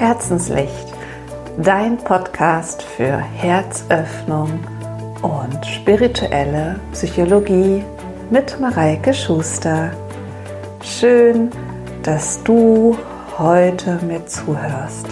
Herzenslicht, 0.00 0.94
dein 1.58 1.98
Podcast 1.98 2.82
für 2.82 3.18
Herzöffnung 3.18 4.48
und 5.20 5.66
spirituelle 5.66 6.80
Psychologie 6.92 7.84
mit 8.30 8.58
Mareike 8.58 9.12
Schuster. 9.12 9.92
Schön, 10.82 11.50
dass 12.02 12.42
du 12.44 12.96
heute 13.36 14.00
mir 14.06 14.24
zuhörst. 14.24 15.06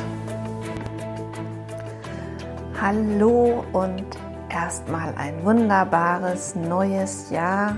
Hallo 2.80 3.66
und 3.74 4.06
erstmal 4.48 5.12
ein 5.18 5.44
wunderbares 5.44 6.54
neues 6.54 7.28
Jahr. 7.28 7.76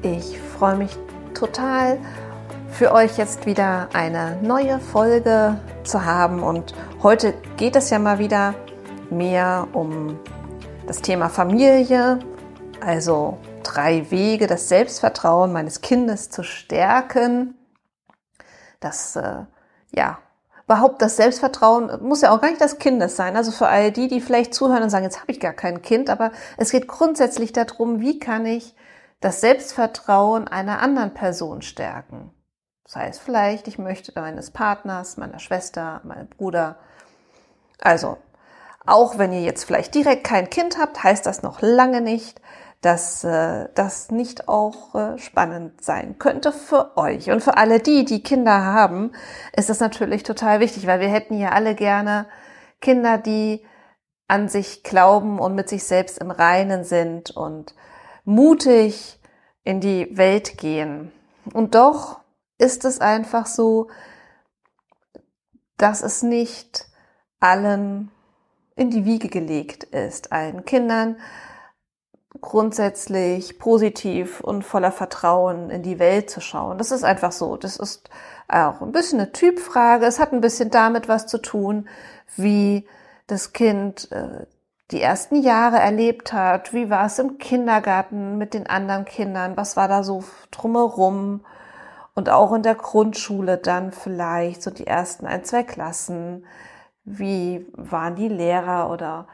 Ich 0.00 0.38
freue 0.58 0.76
mich 0.76 0.96
total, 1.34 1.98
für 2.70 2.92
euch 2.92 3.18
jetzt 3.18 3.44
wieder 3.44 3.90
eine 3.92 4.38
neue 4.42 4.78
Folge 4.78 5.58
zu 5.86 6.04
haben. 6.04 6.42
Und 6.42 6.74
heute 7.02 7.34
geht 7.56 7.76
es 7.76 7.90
ja 7.90 7.98
mal 7.98 8.18
wieder 8.18 8.54
mehr 9.10 9.68
um 9.72 10.18
das 10.86 11.02
Thema 11.02 11.28
Familie, 11.28 12.20
also 12.80 13.38
drei 13.62 14.10
Wege, 14.10 14.46
das 14.46 14.68
Selbstvertrauen 14.68 15.52
meines 15.52 15.80
Kindes 15.80 16.30
zu 16.30 16.42
stärken. 16.42 17.54
Das, 18.80 19.16
äh, 19.16 19.44
ja, 19.94 20.18
überhaupt 20.64 21.00
das 21.02 21.16
Selbstvertrauen 21.16 22.02
muss 22.02 22.22
ja 22.22 22.34
auch 22.34 22.40
gar 22.40 22.48
nicht 22.48 22.60
das 22.60 22.78
Kindes 22.78 23.16
sein. 23.16 23.36
Also 23.36 23.50
für 23.50 23.68
all 23.68 23.92
die, 23.92 24.08
die 24.08 24.20
vielleicht 24.20 24.54
zuhören 24.54 24.82
und 24.82 24.90
sagen, 24.90 25.04
jetzt 25.04 25.20
habe 25.20 25.32
ich 25.32 25.40
gar 25.40 25.52
kein 25.52 25.82
Kind, 25.82 26.10
aber 26.10 26.32
es 26.56 26.70
geht 26.70 26.88
grundsätzlich 26.88 27.52
darum, 27.52 28.00
wie 28.00 28.18
kann 28.18 28.46
ich 28.46 28.74
das 29.20 29.40
Selbstvertrauen 29.40 30.46
einer 30.46 30.80
anderen 30.80 31.14
Person 31.14 31.62
stärken. 31.62 32.30
Das 32.86 32.96
heißt 32.96 33.20
vielleicht, 33.20 33.66
ich 33.66 33.78
möchte 33.78 34.12
meines 34.14 34.52
Partners, 34.52 35.16
meiner 35.16 35.40
Schwester, 35.40 36.00
meinem 36.04 36.28
Bruder. 36.28 36.76
Also, 37.80 38.16
auch 38.86 39.18
wenn 39.18 39.32
ihr 39.32 39.42
jetzt 39.42 39.64
vielleicht 39.64 39.94
direkt 39.96 40.22
kein 40.22 40.48
Kind 40.48 40.78
habt, 40.78 41.02
heißt 41.02 41.26
das 41.26 41.42
noch 41.42 41.60
lange 41.60 42.00
nicht, 42.00 42.40
dass 42.82 43.24
äh, 43.24 43.68
das 43.74 44.12
nicht 44.12 44.48
auch 44.48 44.94
äh, 44.94 45.18
spannend 45.18 45.82
sein 45.82 46.18
könnte 46.20 46.52
für 46.52 46.96
euch. 46.96 47.30
Und 47.32 47.42
für 47.42 47.56
alle 47.56 47.80
die, 47.80 48.04
die 48.04 48.22
Kinder 48.22 48.62
haben, 48.62 49.10
ist 49.56 49.68
das 49.68 49.80
natürlich 49.80 50.22
total 50.22 50.60
wichtig, 50.60 50.86
weil 50.86 51.00
wir 51.00 51.08
hätten 51.08 51.36
ja 51.36 51.50
alle 51.50 51.74
gerne 51.74 52.26
Kinder, 52.80 53.18
die 53.18 53.66
an 54.28 54.48
sich 54.48 54.84
glauben 54.84 55.40
und 55.40 55.56
mit 55.56 55.68
sich 55.68 55.82
selbst 55.82 56.18
im 56.18 56.30
Reinen 56.30 56.84
sind 56.84 57.32
und 57.32 57.74
mutig 58.24 59.18
in 59.64 59.80
die 59.80 60.16
Welt 60.16 60.56
gehen. 60.58 61.10
Und 61.52 61.74
doch 61.74 62.20
ist 62.58 62.84
es 62.84 63.00
einfach 63.00 63.46
so, 63.46 63.88
dass 65.76 66.02
es 66.02 66.22
nicht 66.22 66.86
allen 67.40 68.10
in 68.76 68.90
die 68.90 69.04
Wiege 69.04 69.28
gelegt 69.28 69.84
ist, 69.84 70.32
allen 70.32 70.64
Kindern 70.64 71.16
grundsätzlich 72.40 73.58
positiv 73.58 74.40
und 74.40 74.62
voller 74.62 74.92
Vertrauen 74.92 75.70
in 75.70 75.82
die 75.82 75.98
Welt 75.98 76.30
zu 76.30 76.40
schauen. 76.40 76.78
Das 76.78 76.90
ist 76.90 77.04
einfach 77.04 77.32
so. 77.32 77.56
Das 77.56 77.76
ist 77.76 78.10
auch 78.48 78.82
ein 78.82 78.92
bisschen 78.92 79.20
eine 79.20 79.32
Typfrage. 79.32 80.06
Es 80.06 80.18
hat 80.18 80.32
ein 80.32 80.40
bisschen 80.40 80.70
damit 80.70 81.08
was 81.08 81.26
zu 81.26 81.38
tun, 81.38 81.88
wie 82.36 82.86
das 83.26 83.52
Kind 83.52 84.10
äh, 84.12 84.46
die 84.90 85.00
ersten 85.00 85.36
Jahre 85.36 85.78
erlebt 85.78 86.32
hat. 86.32 86.72
Wie 86.72 86.90
war 86.90 87.06
es 87.06 87.18
im 87.18 87.38
Kindergarten 87.38 88.38
mit 88.38 88.54
den 88.54 88.66
anderen 88.66 89.04
Kindern? 89.04 89.56
Was 89.56 89.76
war 89.76 89.88
da 89.88 90.02
so 90.02 90.22
drumherum? 90.50 91.44
Und 92.16 92.30
auch 92.30 92.52
in 92.52 92.62
der 92.62 92.74
Grundschule 92.74 93.58
dann 93.58 93.92
vielleicht 93.92 94.62
so 94.62 94.70
die 94.70 94.86
ersten 94.86 95.26
ein, 95.26 95.44
zwei 95.44 95.62
Klassen. 95.62 96.46
Wie 97.04 97.66
waren 97.74 98.16
die 98.16 98.28
Lehrer 98.28 98.90
oder 98.90 99.28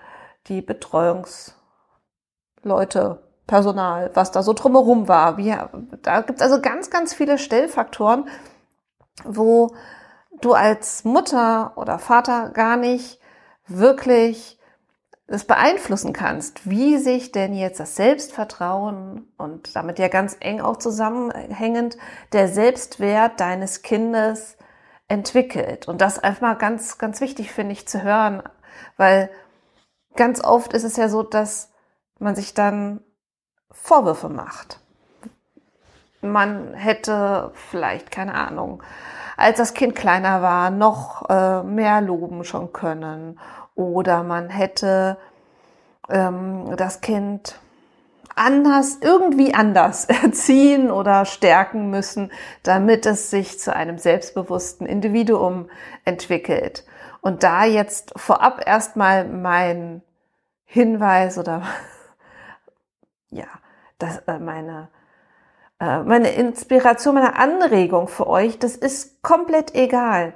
die 0.49 0.61
Betreuungsleute, 0.61 3.23
Personal, 3.47 4.11
was 4.15 4.31
da 4.31 4.43
so 4.43 4.53
drumherum 4.53 5.09
war. 5.09 5.37
Wie, 5.37 5.55
da 6.03 6.21
gibt 6.21 6.41
es 6.41 6.43
also 6.43 6.61
ganz, 6.61 6.91
ganz 6.91 7.13
viele 7.13 7.39
Stellfaktoren, 7.39 8.29
wo 9.25 9.75
du 10.41 10.55
als 10.55 11.05
Mutter 11.05 11.73
oder 11.77 11.99
Vater 11.99 12.51
gar 12.51 12.77
nicht 12.77 13.21
wirklich 13.67 14.59
das 15.33 15.47
beeinflussen 15.47 16.13
kannst, 16.13 16.69
wie 16.69 16.99
sich 16.99 17.33
denn 17.33 17.55
jetzt 17.55 17.81
das 17.81 17.97
Selbstvertrauen 17.97 19.27
und 19.39 19.75
damit 19.75 19.99
ja 19.99 20.09
ganz 20.09 20.37
eng 20.41 20.61
auch 20.61 20.77
zusammenhängend 20.77 21.97
der 22.35 22.49
Selbstwert 22.49 23.41
deines 23.41 23.81
Kindes 23.81 24.59
entwickelt. 25.09 25.89
Und 25.89 26.03
das 26.03 26.19
einfach 26.19 26.59
ganz, 26.59 26.99
ganz 26.99 27.23
wichtig 27.23 27.51
finde 27.51 27.73
ich 27.73 27.89
zu 27.89 28.03
hören, 28.03 28.43
weil 28.99 29.31
ganz 30.17 30.45
oft 30.45 30.75
ist 30.75 30.85
es 30.85 30.99
ja 30.99 31.09
so, 31.09 31.23
dass 31.23 31.71
man 32.19 32.37
sich 32.37 32.53
dann 32.53 33.01
Vorwürfe 33.71 34.29
macht. 34.29 34.81
Man 36.21 36.75
hätte 36.75 37.53
vielleicht, 37.55 38.11
keine 38.11 38.35
Ahnung, 38.35 38.83
als 39.39 39.57
das 39.57 39.73
Kind 39.73 39.95
kleiner 39.95 40.43
war, 40.43 40.69
noch 40.69 41.27
äh, 41.31 41.63
mehr 41.63 42.03
loben 42.03 42.45
schon 42.45 42.75
können 42.75 43.41
oder 43.75 44.23
man 44.23 44.49
hätte 44.49 45.17
ähm, 46.09 46.75
das 46.77 47.01
Kind 47.01 47.59
anders, 48.35 48.99
irgendwie 49.01 49.55
anders 49.55 50.05
erziehen 50.23 50.91
oder 50.91 51.25
stärken 51.25 51.91
müssen, 51.91 52.31
damit 52.63 53.07
es 53.07 53.31
sich 53.31 53.59
zu 53.59 53.75
einem 53.75 53.99
selbstbewussten 53.99 54.87
Individuum 54.87 55.69
entwickelt. 56.05 56.85
Und 57.21 57.43
da 57.43 57.65
jetzt 57.65 58.13
vorab 58.17 58.67
erstmal 58.67 59.27
mein 59.27 60.03
Hinweis 60.65 61.39
oder 61.39 61.63
ja, 63.31 63.47
das, 63.99 64.19
äh, 64.27 64.39
meine, 64.39 64.89
äh, 65.79 66.03
meine 66.03 66.31
Inspiration, 66.33 67.15
meine 67.15 67.37
Anregung 67.37 68.09
für 68.09 68.27
euch, 68.27 68.59
das 68.59 68.77
ist 68.77 69.23
komplett 69.23 69.75
egal. 69.75 70.35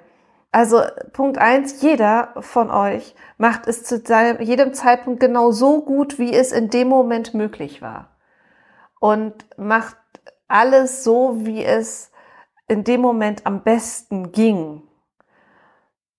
Also 0.52 0.82
Punkt 1.12 1.38
eins: 1.38 1.82
jeder 1.82 2.34
von 2.40 2.70
euch 2.70 3.14
macht 3.38 3.66
es 3.66 3.84
zu 3.84 4.00
seinem, 4.00 4.40
jedem 4.40 4.72
Zeitpunkt 4.72 5.20
genau 5.20 5.50
so 5.50 5.82
gut, 5.82 6.18
wie 6.18 6.32
es 6.32 6.52
in 6.52 6.70
dem 6.70 6.88
Moment 6.88 7.34
möglich 7.34 7.82
war. 7.82 8.16
Und 9.00 9.34
macht 9.58 9.96
alles 10.48 11.04
so, 11.04 11.44
wie 11.44 11.64
es 11.64 12.10
in 12.68 12.84
dem 12.84 13.00
Moment 13.00 13.46
am 13.46 13.62
besten 13.62 14.32
ging. 14.32 14.82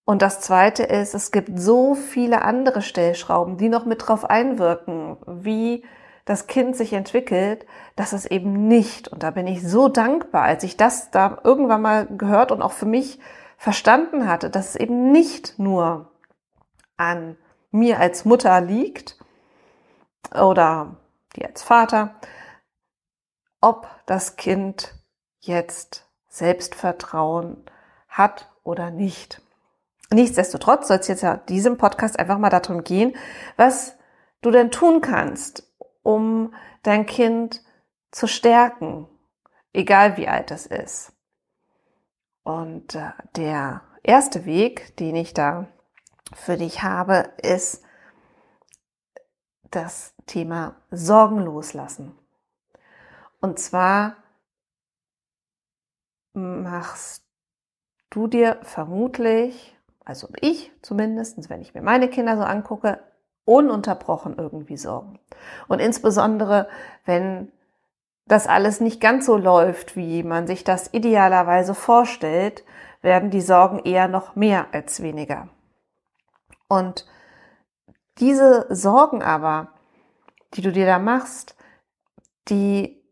Und 0.06 0.22
das 0.22 0.40
zweite 0.40 0.84
ist, 0.84 1.14
es 1.14 1.32
gibt 1.32 1.60
so 1.60 1.94
viele 1.94 2.44
andere 2.44 2.82
Stellschrauben, 2.82 3.58
die 3.58 3.68
noch 3.68 3.86
mit 3.86 4.08
drauf 4.08 4.24
einwirken, 4.30 5.18
wie 5.26 5.84
das 6.24 6.48
Kind 6.48 6.78
sich 6.78 6.94
entwickelt, 6.94 7.66
dass 7.98 8.14
es 8.14 8.26
eben 8.26 8.68
nicht, 8.68 9.10
und 9.10 9.24
da 9.24 9.32
bin 9.32 9.48
ich 9.48 9.68
so 9.68 9.90
dankbar, 9.90 10.44
als 10.44 10.64
ich 10.64 10.78
das 10.78 11.12
da 11.12 11.40
irgendwann 11.44 11.82
mal 11.82 12.06
gehört 12.06 12.52
und 12.54 12.62
auch 12.62 12.72
für 12.72 12.86
mich 12.86 13.20
verstanden 13.58 14.28
hatte, 14.28 14.50
dass 14.50 14.70
es 14.70 14.76
eben 14.76 15.12
nicht 15.12 15.60
nur 15.60 16.12
an 16.96 17.38
mir 17.72 18.00
als 18.00 18.26
Mutter 18.26 18.62
liegt 18.62 19.18
oder 20.34 20.98
die 21.36 21.46
als 21.46 21.64
Vater, 21.64 22.16
ob 23.62 23.88
das 24.06 24.36
Kind 24.36 24.96
jetzt 25.40 26.08
Selbstvertrauen 26.30 27.66
hat 28.08 28.50
oder 28.64 28.92
nicht. 28.92 29.42
Nichtsdestotrotz 30.12 30.88
soll 30.88 30.98
es 30.98 31.08
jetzt 31.08 31.24
ja 31.24 31.38
diesem 31.38 31.78
Podcast 31.78 32.18
einfach 32.18 32.38
mal 32.38 32.50
darum 32.50 32.84
gehen, 32.84 33.16
was 33.58 33.96
du 34.42 34.52
denn 34.52 34.72
tun 34.72 35.02
kannst, 35.02 35.70
um 36.04 36.54
dein 36.84 37.06
Kind 37.06 37.64
zu 38.12 38.28
stärken, 38.28 39.08
egal 39.74 40.16
wie 40.18 40.28
alt 40.28 40.52
es 40.52 40.66
ist. 40.66 41.12
Und 42.48 42.96
äh, 42.96 43.12
der 43.36 43.82
erste 44.04 44.46
Weg, 44.46 44.96
den 44.96 45.18
ich 45.18 45.34
da 45.34 45.68
für 46.34 46.56
dich 46.56 46.82
habe, 46.82 47.30
ist 47.42 47.84
das 49.70 50.14
Thema 50.28 50.78
Sorgen 50.90 51.40
loslassen. 51.40 52.18
Und 53.42 53.60
zwar 53.60 54.16
machst 56.32 57.26
du 58.12 58.28
dir 58.28 58.60
vermutlich, 58.62 59.78
also 60.06 60.30
ich 60.40 60.72
zumindest, 60.82 61.50
wenn 61.50 61.60
ich 61.60 61.74
mir 61.74 61.82
meine 61.82 62.10
Kinder 62.10 62.38
so 62.38 62.44
angucke, 62.44 63.04
ununterbrochen 63.44 64.38
irgendwie 64.38 64.78
Sorgen. 64.78 65.20
Und 65.68 65.80
insbesondere, 65.80 66.70
wenn 67.04 67.52
das 68.28 68.48
alles 68.48 68.82
nicht 68.82 69.00
ganz 69.00 69.26
so 69.26 69.38
läuft, 69.38 69.96
wie 69.96 70.24
man 70.24 70.48
sich 70.48 70.64
das 70.64 70.94
idealerweise 70.94 71.74
vorstellt, 71.74 72.64
werden 73.02 73.30
die 73.30 73.42
Sorgen 73.42 73.80
eher 73.80 74.08
noch 74.08 74.36
mehr 74.36 74.68
als 74.74 75.02
weniger. 75.02 75.48
Und 76.68 77.06
diese 78.20 78.66
Sorgen 78.70 79.22
aber, 79.24 79.74
die 80.54 80.62
du 80.62 80.72
dir 80.72 80.86
da 80.86 81.00
machst, 81.00 81.56
die 82.50 83.04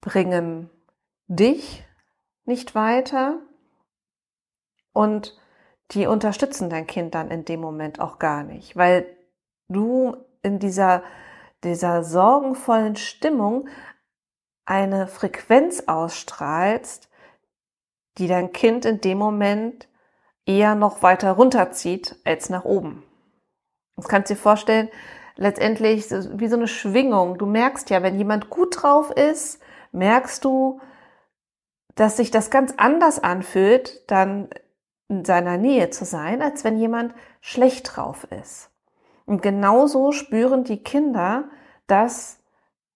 bringen 0.00 0.70
dich 1.26 1.84
nicht 2.44 2.74
weiter 2.74 3.38
und 4.92 5.36
die 5.92 6.06
unterstützen 6.06 6.70
dein 6.70 6.86
Kind 6.86 7.14
dann 7.14 7.30
in 7.30 7.44
dem 7.44 7.60
Moment 7.60 8.00
auch 8.00 8.18
gar 8.18 8.42
nicht, 8.42 8.76
weil 8.76 9.06
du 9.68 10.16
in 10.42 10.58
dieser, 10.58 11.02
dieser 11.64 12.04
sorgenvollen 12.04 12.96
Stimmung 12.96 13.68
eine 14.64 15.06
Frequenz 15.06 15.84
ausstrahlst, 15.86 17.08
die 18.18 18.28
dein 18.28 18.52
Kind 18.52 18.84
in 18.84 19.00
dem 19.00 19.18
Moment 19.18 19.88
eher 20.46 20.74
noch 20.74 21.02
weiter 21.02 21.32
runterzieht 21.32 22.16
als 22.24 22.50
nach 22.50 22.64
oben. 22.64 23.02
Das 23.96 24.08
kannst 24.08 24.30
du 24.30 24.34
dir 24.34 24.40
vorstellen, 24.40 24.88
letztendlich 25.36 26.10
wie 26.10 26.48
so 26.48 26.56
eine 26.56 26.68
Schwingung. 26.68 27.38
Du 27.38 27.46
merkst 27.46 27.90
ja, 27.90 28.02
wenn 28.02 28.18
jemand 28.18 28.50
gut 28.50 28.82
drauf 28.82 29.10
ist, 29.10 29.60
merkst 29.92 30.44
du, 30.44 30.80
dass 31.94 32.16
sich 32.16 32.30
das 32.30 32.50
ganz 32.50 32.74
anders 32.76 33.22
anfühlt, 33.22 34.10
dann 34.10 34.48
in 35.08 35.24
seiner 35.24 35.58
Nähe 35.58 35.90
zu 35.90 36.04
sein, 36.04 36.42
als 36.42 36.64
wenn 36.64 36.76
jemand 36.76 37.14
schlecht 37.40 37.96
drauf 37.96 38.26
ist. 38.30 38.70
Und 39.26 39.42
genauso 39.42 40.12
spüren 40.12 40.64
die 40.64 40.82
Kinder 40.82 41.44
das, 41.86 42.38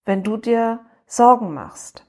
wenn 0.04 0.22
du 0.22 0.36
dir 0.36 0.80
Sorgen 1.06 1.54
machst. 1.54 2.04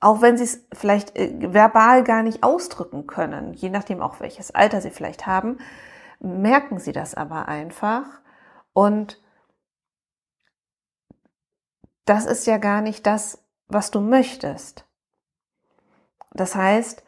Auch 0.00 0.20
wenn 0.20 0.36
sie 0.36 0.44
es 0.44 0.66
vielleicht 0.72 1.16
äh, 1.16 1.52
verbal 1.52 2.04
gar 2.04 2.22
nicht 2.22 2.42
ausdrücken 2.42 3.06
können, 3.06 3.54
je 3.54 3.70
nachdem 3.70 4.02
auch 4.02 4.20
welches 4.20 4.50
Alter 4.50 4.80
sie 4.80 4.90
vielleicht 4.90 5.26
haben, 5.26 5.58
merken 6.20 6.78
sie 6.78 6.92
das 6.92 7.14
aber 7.14 7.48
einfach. 7.48 8.04
Und 8.72 9.22
das 12.04 12.26
ist 12.26 12.46
ja 12.46 12.58
gar 12.58 12.80
nicht 12.82 13.06
das, 13.06 13.42
was 13.68 13.90
du 13.90 14.00
möchtest. 14.00 14.86
Das 16.32 16.54
heißt, 16.54 17.02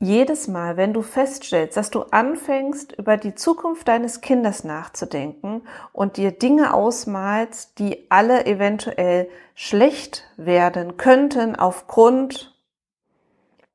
jedes 0.00 0.46
Mal, 0.46 0.76
wenn 0.76 0.92
du 0.92 1.02
feststellst, 1.02 1.76
dass 1.76 1.90
du 1.90 2.02
anfängst, 2.02 2.92
über 2.92 3.16
die 3.16 3.34
Zukunft 3.34 3.88
deines 3.88 4.20
Kindes 4.20 4.62
nachzudenken 4.62 5.62
und 5.92 6.16
dir 6.16 6.30
Dinge 6.30 6.72
ausmalst, 6.72 7.78
die 7.80 8.08
alle 8.08 8.46
eventuell 8.46 9.28
schlecht 9.54 10.24
werden 10.36 10.96
könnten 10.96 11.56
aufgrund 11.56 12.54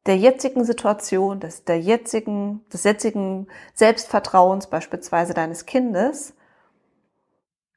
der 0.06 0.18
jetzigen 0.18 0.64
Situation, 0.64 1.40
des, 1.40 1.66
der 1.66 1.80
jetzigen, 1.80 2.66
des 2.72 2.84
jetzigen 2.84 3.48
Selbstvertrauens 3.74 4.68
beispielsweise 4.68 5.34
deines 5.34 5.66
Kindes, 5.66 6.34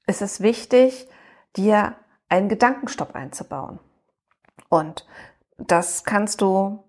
ist 0.07 0.23
es 0.23 0.41
wichtig, 0.41 1.09
dir 1.57 1.97
einen 2.29 2.49
Gedankenstopp 2.49 3.15
einzubauen. 3.15 3.81
Und 4.69 5.07
das 5.59 6.05
kannst 6.05 6.41
du 6.41 6.85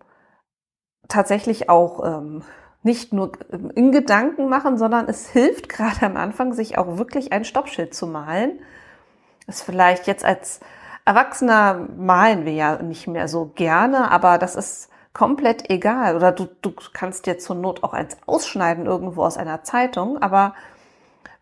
tatsächlich 1.07 1.69
auch 1.69 2.03
ähm, 2.05 2.43
nicht 2.83 3.13
nur 3.13 3.31
in 3.75 3.91
Gedanken 3.91 4.49
machen, 4.49 4.77
sondern 4.77 5.07
es 5.07 5.29
hilft 5.29 5.69
gerade 5.69 6.05
am 6.05 6.17
Anfang, 6.17 6.53
sich 6.53 6.77
auch 6.77 6.97
wirklich 6.97 7.31
ein 7.31 7.45
Stoppschild 7.45 7.93
zu 7.93 8.07
malen. 8.07 8.59
Das 9.45 9.61
vielleicht 9.61 10.07
jetzt 10.07 10.25
als 10.25 10.59
Erwachsener 11.05 11.87
malen 11.97 12.45
wir 12.45 12.53
ja 12.53 12.81
nicht 12.81 13.07
mehr 13.07 13.27
so 13.27 13.51
gerne, 13.55 14.11
aber 14.11 14.37
das 14.37 14.55
ist 14.55 14.89
komplett 15.13 15.69
egal. 15.69 16.15
Oder 16.15 16.31
du, 16.31 16.47
du 16.61 16.73
kannst 16.93 17.25
dir 17.25 17.37
zur 17.39 17.55
Not 17.55 17.83
auch 17.83 17.93
eins 17.93 18.17
ausschneiden 18.25 18.85
irgendwo 18.85 19.23
aus 19.23 19.37
einer 19.37 19.63
Zeitung, 19.63 20.21
aber 20.21 20.53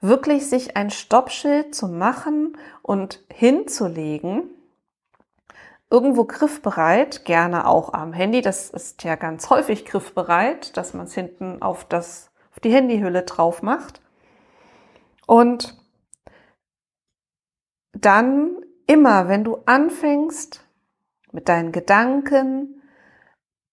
wirklich 0.01 0.49
sich 0.49 0.77
ein 0.77 0.91
Stoppschild 0.91 1.73
zu 1.73 1.87
machen 1.87 2.57
und 2.83 3.23
hinzulegen, 3.33 4.43
irgendwo 5.95 6.25
griffbereit, 6.25 7.23
gerne 7.23 7.65
auch 7.65 7.93
am 7.93 8.11
Handy. 8.11 8.41
Das 8.41 8.69
ist 8.69 9.05
ja 9.05 9.15
ganz 9.15 9.49
häufig 9.49 9.85
griffbereit, 9.85 10.75
dass 10.75 10.93
man 10.93 11.05
es 11.05 11.13
hinten 11.13 11.61
auf, 11.61 11.85
das, 11.85 12.31
auf 12.51 12.59
die 12.59 12.71
Handyhülle 12.71 13.23
drauf 13.23 13.61
macht. 13.61 14.01
Und 15.25 15.81
dann 17.93 18.57
immer, 18.87 19.29
wenn 19.29 19.45
du 19.45 19.59
anfängst 19.65 20.67
mit 21.31 21.47
deinen 21.47 21.71
Gedanken, 21.71 22.81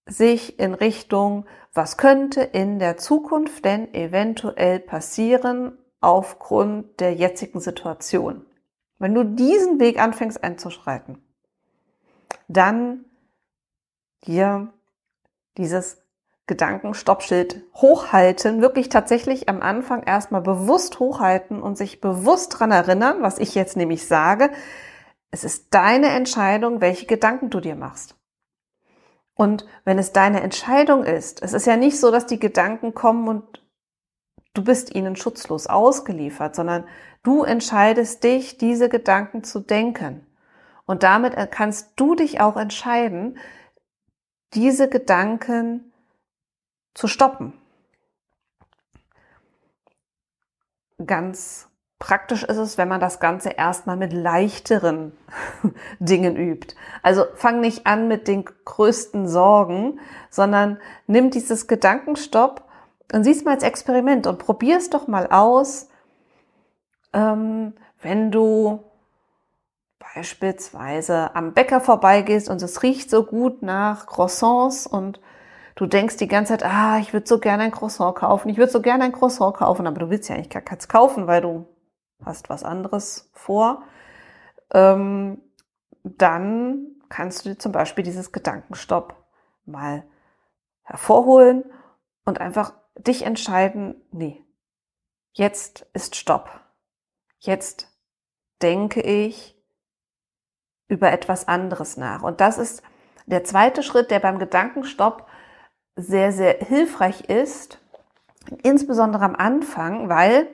sich 0.07 0.61
in 0.61 0.75
Richtung, 0.75 1.47
was 1.73 1.97
könnte 1.97 2.43
in 2.43 2.79
der 2.79 2.99
Zukunft 2.99 3.65
denn 3.65 3.93
eventuell 3.95 4.79
passieren 4.79 5.77
aufgrund 6.01 7.01
der 7.01 7.15
jetzigen 7.15 7.59
Situation. 7.59 8.47
Wenn 8.99 9.15
du 9.15 9.25
diesen 9.25 9.81
Weg 9.81 10.01
anfängst 10.01 10.45
einzuschreiten, 10.45 11.19
dann 12.49 13.05
hier 14.25 14.73
dieses 15.57 16.03
Gedankenstoppschild 16.47 17.63
hochhalten, 17.75 18.61
wirklich 18.61 18.89
tatsächlich 18.89 19.49
am 19.49 19.63
Anfang 19.63 20.03
erstmal 20.03 20.43
bewusst 20.43 20.99
hochhalten 20.99 21.63
und 21.63 21.79
sich 21.79 22.01
bewusst 22.01 22.59
dran 22.59 22.73
erinnern, 22.73 23.23
was 23.23 23.39
ich 23.39 23.55
jetzt 23.55 23.77
nämlich 23.77 24.07
sage. 24.07 24.51
Es 25.31 25.45
ist 25.45 25.73
deine 25.73 26.09
Entscheidung, 26.09 26.81
welche 26.81 27.07
Gedanken 27.07 27.49
du 27.49 27.61
dir 27.61 27.77
machst. 27.77 28.17
Und 29.35 29.67
wenn 29.85 29.99
es 29.99 30.13
deine 30.13 30.43
Entscheidung 30.43 31.05
ist, 31.05 31.43
es 31.43 31.53
ist 31.53 31.67
ja 31.67 31.77
nicht 31.77 31.99
so, 31.99 32.11
dass 32.11 32.27
die 32.27 32.39
Gedanken 32.39 32.93
kommen 32.93 33.29
und 33.29 33.63
du 34.53 34.63
bist 34.63 34.95
ihnen 34.95 35.17
schutzlos 35.17 35.69
ausgeliefert, 35.69 36.55
sondern 36.55 36.85
du 37.23 37.45
entscheidest 37.45 38.25
dich, 38.25 38.59
diese 38.59 38.89
Gedanken 38.89 39.43
zu 39.43 39.61
denken. 39.61 40.27
Und 40.93 41.05
damit 41.05 41.35
kannst 41.53 41.93
du 41.97 42.15
dich 42.15 42.43
auch 42.43 42.59
entscheiden, 42.59 43.39
diese 44.53 44.91
Gedanken 44.91 45.91
zu 46.93 47.09
stoppen. 47.09 47.55
Ganz 51.07 51.71
praktisch 51.99 52.43
ist 52.43 52.59
es, 52.59 52.77
wenn 52.77 52.89
man 52.89 53.01
das 53.01 53.21
Ganze 53.21 53.49
erstmal 53.49 53.97
mit 53.97 54.13
leichteren 54.13 55.17
Dingen 55.99 56.37
übt. 56.37 56.77
Also 57.03 57.25
fang 57.37 57.61
nicht 57.61 57.87
an 57.87 58.07
mit 58.07 58.29
den 58.29 58.45
größten 58.45 59.27
Sorgen, 59.27 59.99
sondern 60.29 60.79
nimm 61.07 61.31
dieses 61.31 61.69
Gedankenstopp 61.69 62.69
und 63.15 63.25
sieh's 63.25 63.45
mal 63.45 63.55
als 63.55 63.63
Experiment 63.63 64.27
und 64.27 64.39
probier 64.39 64.77
es 64.77 64.91
doch 64.91 65.09
mal 65.09 65.29
aus, 65.29 65.89
ähm, 67.15 67.73
wenn 68.03 68.31
du 68.31 68.85
beispielsweise 70.15 71.35
am 71.35 71.55
Bäcker 71.55 71.81
vorbeigehst 71.81 72.49
und 72.49 72.61
es 72.63 72.83
riecht 72.83 73.11
so 73.11 73.25
gut 73.25 73.63
nach 73.63 74.07
Croissants 74.07 74.87
und 74.87 75.21
du 75.75 75.87
denkst 75.87 76.17
die 76.17 76.29
ganze 76.29 76.53
Zeit, 76.53 76.65
ah, 76.65 76.99
ich 76.99 77.13
würde 77.13 77.27
so 77.27 77.39
gerne 77.39 77.65
ein 77.65 77.71
Croissant 77.71 78.17
kaufen, 78.17 78.49
ich 78.49 78.59
würde 78.59 78.73
so 78.73 78.83
gerne 78.83 79.05
ein 79.05 79.13
Croissant 79.13 79.55
kaufen, 79.57 79.87
aber 79.87 80.01
du 80.01 80.11
willst 80.11 80.29
ja 80.29 80.35
eigentlich 80.35 80.51
gar 80.51 80.63
keins 80.63 80.89
kaufen, 80.89 81.27
weil 81.27 81.41
du 81.41 81.67
hast 82.25 82.51
was 82.51 82.65
anderes 82.65 83.31
vor, 83.33 83.83
ähm, 84.73 85.41
dann 86.03 86.97
kannst 87.09 87.45
du 87.45 87.51
dir 87.51 87.59
zum 87.59 87.73
Beispiel 87.73 88.05
dieses 88.05 88.33
Gedankenstopp 88.33 89.15
mal 89.65 90.05
hervorholen 90.83 91.65
und 92.25 92.41
einfach 92.41 92.73
dich 92.97 93.25
entscheiden, 93.25 93.95
nee, 94.11 94.45
jetzt 95.33 95.87
ist 95.93 96.17
Stopp. 96.17 96.61
Jetzt 97.39 97.89
denke 98.61 99.01
ich 99.01 99.62
über 100.89 101.13
etwas 101.13 101.49
anderes 101.49 101.97
nach. 101.97 102.23
Und 102.23 102.41
das 102.41 102.59
ist 102.59 102.83
der 103.27 103.45
zweite 103.45 103.83
Schritt, 103.83 104.11
der 104.11 104.21
beim 104.21 104.39
Gedankenstopp 104.39 105.27
sehr, 105.97 106.33
sehr 106.33 106.59
hilfreich 106.59 107.29
ist, 107.29 107.79
insbesondere 108.63 109.25
am 109.25 109.37
Anfang, 109.37 110.09
weil, 110.09 110.49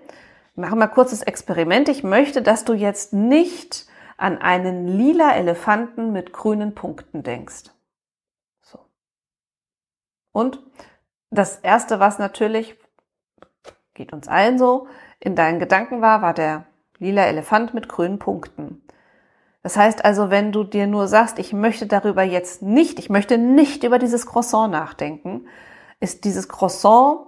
wir 0.55 0.67
machen 0.67 0.79
mal 0.79 0.89
kurz 0.89 1.11
das 1.11 1.23
Experiment, 1.23 1.89
ich 1.89 2.03
möchte, 2.03 2.43
dass 2.43 2.65
du 2.65 2.75
jetzt 2.75 3.13
nicht 3.13 3.87
an 4.17 4.39
einen 4.39 4.89
lila 4.89 5.35
Elefanten 5.35 6.13
mit 6.13 6.33
grünen 6.33 6.75
Punkten 6.75 7.23
denkst. 7.23 7.71
So. 8.63 8.81
Und 10.33 10.61
das 11.31 11.59
erste, 11.59 12.01
was 12.01 12.19
natürlich, 12.19 12.77
geht 13.95 14.13
uns 14.13 14.29
allen 14.29 14.59
so, 14.59 14.89
in 15.21 15.37
deinen 15.37 15.61
Gedanken 15.61 16.01
war, 16.01 16.23
war 16.23 16.35
der 16.35 16.67
lila 16.99 17.23
Elefant 17.23 17.75
mit 17.75 17.89
grünen 17.89 18.19
Punkten. 18.19 18.83
Das 19.69 19.77
heißt 19.77 20.03
also, 20.03 20.31
wenn 20.31 20.51
du 20.51 20.65
dir 20.65 20.87
nur 20.87 21.09
sagst, 21.09 21.39
ich 21.39 21.53
möchte 21.53 21.87
darüber 21.87 22.23
jetzt 22.23 22.63
nicht, 22.63 22.99
ich 22.99 23.11
möchte 23.11 23.37
nicht 23.37 23.85
über 23.85 23.99
dieses 23.99 24.25
Croissant 24.25 24.73
nachdenken, 24.73 25.47
ist 26.01 26.25
dieses 26.25 26.49
Croissant 26.49 27.27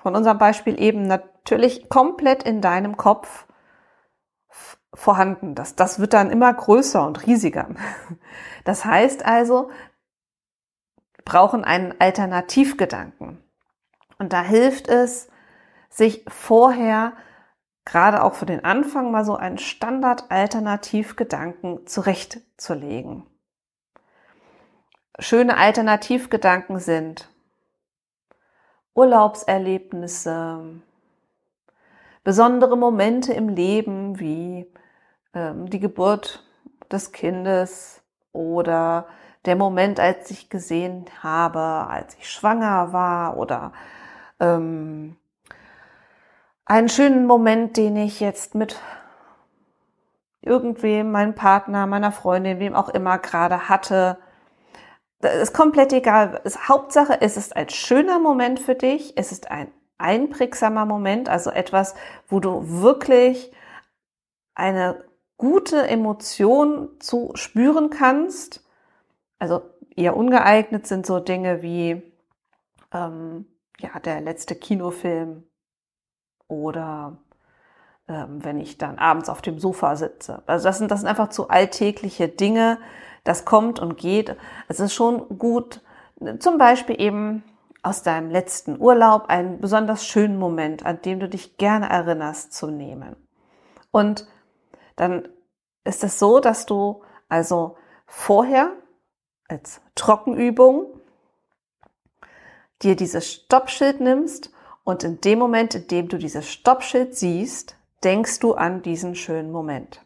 von 0.00 0.16
unserem 0.16 0.36
Beispiel 0.36 0.82
eben 0.82 1.06
natürlich 1.06 1.88
komplett 1.88 2.42
in 2.42 2.60
deinem 2.60 2.96
Kopf 2.96 3.46
vorhanden. 4.92 5.54
Das, 5.54 5.76
das 5.76 6.00
wird 6.00 6.12
dann 6.12 6.32
immer 6.32 6.52
größer 6.52 7.06
und 7.06 7.24
riesiger. 7.24 7.68
Das 8.64 8.84
heißt 8.84 9.24
also, 9.24 9.70
wir 11.14 11.24
brauchen 11.24 11.62
einen 11.62 11.94
Alternativgedanken. 12.00 13.44
Und 14.18 14.32
da 14.32 14.42
hilft 14.42 14.88
es, 14.88 15.28
sich 15.88 16.24
vorher 16.26 17.12
gerade 17.84 18.22
auch 18.22 18.34
für 18.34 18.46
den 18.46 18.64
Anfang 18.64 19.10
mal 19.10 19.24
so 19.24 19.34
einen 19.36 19.58
Standard-Alternativgedanken 19.58 21.86
zurechtzulegen. 21.86 23.24
Schöne 25.18 25.56
Alternativgedanken 25.56 26.78
sind, 26.80 27.30
Urlaubserlebnisse, 28.94 30.80
besondere 32.24 32.76
Momente 32.76 33.32
im 33.32 33.48
Leben 33.48 34.18
wie 34.18 34.66
ähm, 35.34 35.70
die 35.70 35.80
Geburt 35.80 36.44
des 36.90 37.12
Kindes 37.12 38.02
oder 38.32 39.06
der 39.44 39.56
Moment, 39.56 40.00
als 40.00 40.30
ich 40.30 40.48
gesehen 40.48 41.04
habe, 41.22 41.60
als 41.60 42.16
ich 42.16 42.30
schwanger 42.30 42.92
war 42.92 43.36
oder 43.36 43.72
ähm, 44.40 45.16
einen 46.64 46.88
schönen 46.88 47.26
Moment, 47.26 47.76
den 47.76 47.96
ich 47.96 48.20
jetzt 48.20 48.54
mit 48.54 48.80
irgendwem, 50.40 51.10
meinem 51.10 51.34
Partner, 51.34 51.86
meiner 51.86 52.12
Freundin, 52.12 52.58
wem 52.58 52.74
auch 52.74 52.88
immer 52.88 53.18
gerade 53.18 53.68
hatte. 53.68 54.18
Das 55.20 55.36
ist 55.36 55.54
komplett 55.54 55.92
egal. 55.92 56.40
Es, 56.44 56.68
Hauptsache, 56.68 57.20
es 57.20 57.36
ist 57.36 57.56
ein 57.56 57.68
schöner 57.70 58.18
Moment 58.18 58.60
für 58.60 58.74
dich. 58.74 59.14
Es 59.16 59.32
ist 59.32 59.50
ein 59.50 59.72
einprägsamer 59.98 60.84
Moment, 60.84 61.28
also 61.28 61.50
etwas, 61.50 61.94
wo 62.28 62.40
du 62.40 62.80
wirklich 62.82 63.52
eine 64.54 65.04
gute 65.36 65.86
Emotion 65.86 66.90
zu 67.00 67.32
spüren 67.34 67.90
kannst. 67.90 68.64
Also 69.38 69.62
eher 69.96 70.16
ungeeignet 70.16 70.86
sind 70.86 71.06
so 71.06 71.20
Dinge 71.20 71.62
wie 71.62 72.02
ähm, 72.92 73.46
ja 73.78 73.98
der 74.00 74.20
letzte 74.20 74.54
Kinofilm 74.54 75.44
oder 76.54 77.18
ähm, 78.08 78.44
wenn 78.44 78.60
ich 78.60 78.78
dann 78.78 78.98
abends 78.98 79.28
auf 79.28 79.42
dem 79.42 79.58
Sofa 79.58 79.96
sitze. 79.96 80.42
Also 80.46 80.64
das 80.64 80.78
sind, 80.78 80.90
das 80.90 81.00
sind 81.00 81.08
einfach 81.08 81.28
zu 81.28 81.48
alltägliche 81.48 82.28
Dinge. 82.28 82.78
Das 83.24 83.44
kommt 83.44 83.80
und 83.80 83.96
geht. 83.96 84.36
Es 84.68 84.80
ist 84.80 84.92
schon 84.92 85.38
gut, 85.38 85.80
zum 86.38 86.58
Beispiel 86.58 87.00
eben 87.00 87.42
aus 87.82 88.02
deinem 88.02 88.30
letzten 88.30 88.80
Urlaub 88.80 89.28
einen 89.28 89.60
besonders 89.60 90.06
schönen 90.06 90.38
Moment, 90.38 90.84
an 90.86 91.00
dem 91.02 91.20
du 91.20 91.28
dich 91.28 91.56
gerne 91.56 91.88
erinnerst, 91.88 92.52
zu 92.52 92.66
nehmen. 92.68 93.16
Und 93.90 94.26
dann 94.96 95.28
ist 95.84 96.04
es 96.04 96.18
so, 96.18 96.40
dass 96.40 96.66
du 96.66 97.02
also 97.28 97.76
vorher 98.06 98.72
als 99.48 99.80
Trockenübung 99.94 100.86
dir 102.82 102.96
dieses 102.96 103.30
Stoppschild 103.30 104.00
nimmst 104.00 104.53
und 104.84 105.02
in 105.02 105.20
dem 105.20 105.38
Moment, 105.38 105.74
in 105.74 105.86
dem 105.88 106.08
du 106.08 106.18
dieses 106.18 106.50
Stoppschild 106.50 107.16
siehst, 107.16 107.76
denkst 108.04 108.38
du 108.38 108.52
an 108.52 108.82
diesen 108.82 109.14
schönen 109.14 109.50
Moment. 109.50 110.04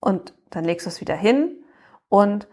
Und 0.00 0.32
dann 0.48 0.64
legst 0.64 0.86
du 0.86 0.90
es 0.90 1.02
wieder 1.02 1.14
hin 1.14 1.62
und 2.08 2.48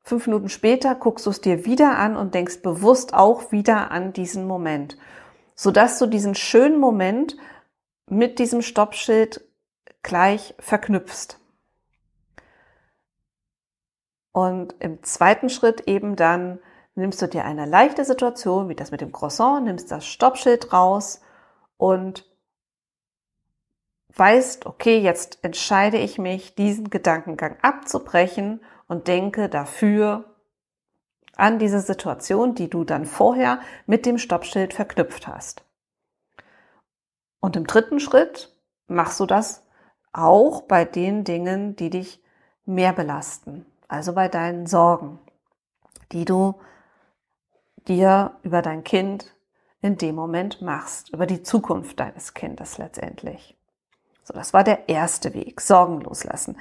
fünf 0.00 0.26
Minuten 0.26 0.48
später 0.48 0.94
guckst 0.94 1.26
du 1.26 1.30
es 1.30 1.42
dir 1.42 1.66
wieder 1.66 1.98
an 1.98 2.16
und 2.16 2.34
denkst 2.34 2.62
bewusst 2.62 3.12
auch 3.12 3.52
wieder 3.52 3.90
an 3.90 4.14
diesen 4.14 4.46
Moment, 4.46 4.96
sodass 5.54 5.98
du 5.98 6.06
diesen 6.06 6.34
schönen 6.34 6.80
Moment 6.80 7.36
mit 8.06 8.38
diesem 8.38 8.62
Stoppschild 8.62 9.46
gleich 10.02 10.54
verknüpfst. 10.58 11.38
Und 14.32 14.74
im 14.78 15.02
zweiten 15.02 15.50
Schritt 15.50 15.82
eben 15.82 16.16
dann 16.16 16.60
nimmst 16.98 17.22
du 17.22 17.28
dir 17.28 17.44
eine 17.44 17.64
leichte 17.64 18.04
Situation, 18.04 18.68
wie 18.68 18.74
das 18.74 18.90
mit 18.90 19.00
dem 19.00 19.12
Croissant, 19.12 19.64
nimmst 19.64 19.90
das 19.90 20.06
Stoppschild 20.06 20.72
raus 20.72 21.20
und 21.76 22.28
weißt, 24.14 24.66
okay, 24.66 24.98
jetzt 24.98 25.38
entscheide 25.42 25.98
ich 25.98 26.18
mich, 26.18 26.54
diesen 26.54 26.90
Gedankengang 26.90 27.56
abzubrechen 27.62 28.60
und 28.88 29.06
denke 29.06 29.48
dafür 29.48 30.24
an 31.36 31.60
diese 31.60 31.80
Situation, 31.80 32.56
die 32.56 32.68
du 32.68 32.82
dann 32.82 33.06
vorher 33.06 33.60
mit 33.86 34.04
dem 34.04 34.18
Stoppschild 34.18 34.74
verknüpft 34.74 35.28
hast. 35.28 35.64
Und 37.38 37.54
im 37.54 37.66
dritten 37.66 38.00
Schritt 38.00 38.56
machst 38.88 39.20
du 39.20 39.26
das 39.26 39.64
auch 40.12 40.62
bei 40.62 40.84
den 40.84 41.22
Dingen, 41.22 41.76
die 41.76 41.90
dich 41.90 42.20
mehr 42.64 42.92
belasten, 42.92 43.66
also 43.86 44.14
bei 44.14 44.26
deinen 44.26 44.66
Sorgen, 44.66 45.20
die 46.10 46.24
du 46.24 46.58
dir 47.86 48.36
über 48.42 48.62
dein 48.62 48.84
Kind 48.84 49.34
in 49.80 49.96
dem 49.96 50.14
Moment 50.14 50.60
machst, 50.60 51.10
über 51.12 51.26
die 51.26 51.42
Zukunft 51.42 52.00
deines 52.00 52.34
Kindes 52.34 52.78
letztendlich. 52.78 53.56
So, 54.24 54.34
das 54.34 54.52
war 54.52 54.64
der 54.64 54.88
erste 54.88 55.32
Weg, 55.34 55.60
Sorgen 55.60 56.00
loslassen. 56.00 56.58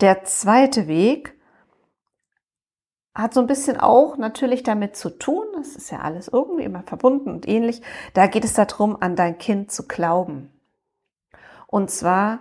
Der 0.00 0.24
zweite 0.24 0.86
Weg 0.86 1.38
hat 3.14 3.34
so 3.34 3.40
ein 3.40 3.46
bisschen 3.46 3.78
auch 3.78 4.16
natürlich 4.16 4.62
damit 4.62 4.96
zu 4.96 5.10
tun, 5.10 5.44
das 5.54 5.76
ist 5.76 5.90
ja 5.90 6.00
alles 6.00 6.28
irgendwie 6.28 6.62
immer 6.62 6.82
verbunden 6.82 7.30
und 7.30 7.48
ähnlich, 7.48 7.82
da 8.14 8.26
geht 8.26 8.44
es 8.44 8.54
darum, 8.54 8.96
an 9.00 9.16
dein 9.16 9.36
Kind 9.36 9.72
zu 9.72 9.86
glauben. 9.86 10.52
Und 11.66 11.90
zwar 11.90 12.40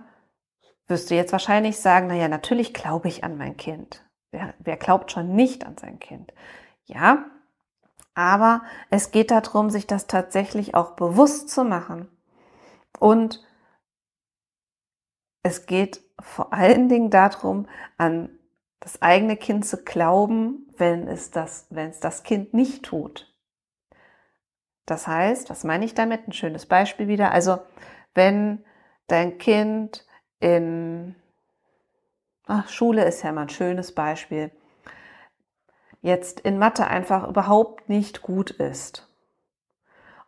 wirst 0.87 1.09
du 1.09 1.15
jetzt 1.15 1.31
wahrscheinlich 1.31 1.79
sagen, 1.79 2.07
na 2.07 2.15
ja, 2.15 2.27
natürlich 2.27 2.73
glaube 2.73 3.07
ich 3.07 3.23
an 3.23 3.37
mein 3.37 3.57
Kind. 3.57 4.05
Wer, 4.31 4.53
wer 4.59 4.77
glaubt 4.77 5.11
schon 5.11 5.35
nicht 5.35 5.65
an 5.65 5.77
sein 5.77 5.99
Kind? 5.99 6.33
Ja, 6.85 7.25
aber 8.19 8.63
es 8.89 9.11
geht 9.11 9.31
darum, 9.31 9.69
sich 9.69 9.87
das 9.87 10.05
tatsächlich 10.05 10.75
auch 10.75 10.97
bewusst 10.97 11.49
zu 11.49 11.63
machen. 11.63 12.09
Und 12.99 13.41
es 15.41 15.65
geht 15.65 16.01
vor 16.19 16.51
allen 16.51 16.89
Dingen 16.89 17.11
darum, 17.11 17.65
an 17.97 18.29
das 18.81 19.01
eigene 19.01 19.37
Kind 19.37 19.65
zu 19.65 19.83
glauben, 19.83 20.67
wenn 20.75 21.07
es 21.07 21.31
das, 21.31 21.67
wenn 21.69 21.91
es 21.91 22.01
das 22.01 22.23
Kind 22.23 22.53
nicht 22.53 22.83
tut. 22.83 23.33
Das 24.85 25.07
heißt, 25.07 25.49
was 25.49 25.63
meine 25.63 25.85
ich 25.85 25.93
damit? 25.93 26.27
Ein 26.27 26.33
schönes 26.33 26.65
Beispiel 26.65 27.07
wieder. 27.07 27.31
Also, 27.31 27.59
wenn 28.15 28.65
dein 29.07 29.37
Kind 29.37 30.05
in 30.41 31.15
ach, 32.47 32.67
Schule 32.67 33.05
ist 33.05 33.23
ja 33.23 33.31
mal 33.31 33.43
ein 33.43 33.49
schönes 33.49 33.93
Beispiel 33.95 34.51
jetzt 36.01 36.39
in 36.41 36.57
Mathe 36.57 36.87
einfach 36.87 37.27
überhaupt 37.27 37.89
nicht 37.89 38.21
gut 38.21 38.51
ist 38.51 39.07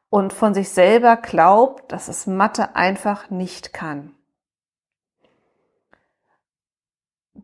und 0.09 0.33
von 0.33 0.53
sich 0.53 0.69
selber 0.69 1.17
glaubt, 1.17 1.91
dass 1.91 2.07
es 2.07 2.27
Mathe 2.27 2.75
einfach 2.75 3.29
nicht 3.29 3.73
kann, 3.73 4.13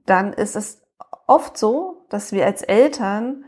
dann 0.06 0.34
ist 0.34 0.56
es 0.56 0.82
oft 1.28 1.58
so, 1.58 2.06
dass 2.10 2.32
wir 2.32 2.46
als 2.46 2.62
Eltern 2.62 3.46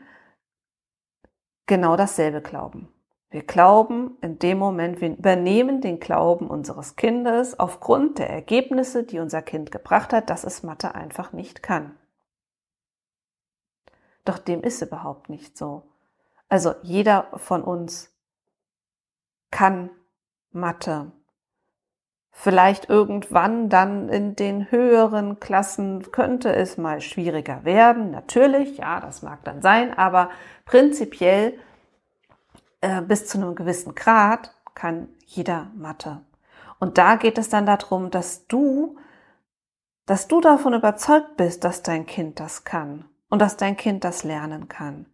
genau 1.66 1.96
dasselbe 1.96 2.42
glauben. 2.42 2.92
Wir 3.32 3.44
glauben 3.44 4.18
in 4.22 4.40
dem 4.40 4.58
Moment, 4.58 5.02
wir 5.02 5.10
übernehmen 5.10 5.82
den 5.82 6.00
Glauben 6.00 6.50
unseres 6.50 6.96
Kindes 6.96 7.60
aufgrund 7.60 8.18
der 8.18 8.30
Ergebnisse, 8.30 9.04
die 9.04 9.20
unser 9.20 9.44
Kind 9.44 9.72
gebracht 9.72 10.14
hat, 10.14 10.32
dass 10.32 10.44
es 10.44 10.64
Mathe 10.64 10.96
einfach 10.96 11.32
nicht 11.32 11.62
kann. 11.62 11.99
Doch 14.30 14.38
dem 14.38 14.62
ist 14.62 14.84
überhaupt 14.84 15.28
nicht 15.28 15.58
so. 15.58 15.82
Also 16.50 16.76
jeder 16.84 17.32
von 17.38 17.64
uns 17.64 18.14
kann 19.50 19.90
Mathe. 20.52 21.12
Vielleicht 22.30 22.90
irgendwann 22.90 23.70
dann 23.70 24.08
in 24.08 24.36
den 24.36 24.70
höheren 24.70 25.40
Klassen 25.40 26.12
könnte 26.12 26.54
es 26.54 26.78
mal 26.78 27.02
schwieriger 27.02 27.64
werden. 27.64 28.12
Natürlich, 28.12 28.78
ja, 28.78 29.00
das 29.00 29.24
mag 29.24 29.44
dann 29.46 29.64
sein, 29.64 29.98
aber 29.98 30.30
prinzipiell 30.64 31.58
äh, 32.82 33.02
bis 33.02 33.26
zu 33.26 33.40
einem 33.40 33.56
gewissen 33.56 33.96
Grad 33.96 34.54
kann 34.76 35.10
jeder 35.26 35.72
Mathe. 35.74 36.22
Und 36.78 37.00
da 37.00 37.16
geht 37.16 37.40
es 37.40 37.50
dann 37.50 37.66
darum, 37.66 38.12
dass 38.12 38.46
du, 38.46 38.96
dass 40.06 40.28
du 40.28 40.40
davon 40.40 40.76
überzeugt 40.76 41.36
bist, 41.36 41.64
dass 41.64 41.82
dein 41.82 42.06
Kind 42.06 42.40
das 42.40 42.64
kann 42.64 43.09
und 43.30 43.40
dass 43.40 43.58
dein 43.58 43.78
Kind 43.78 44.04
das 44.04 44.24
lernen 44.24 44.68
kann. 44.68 45.06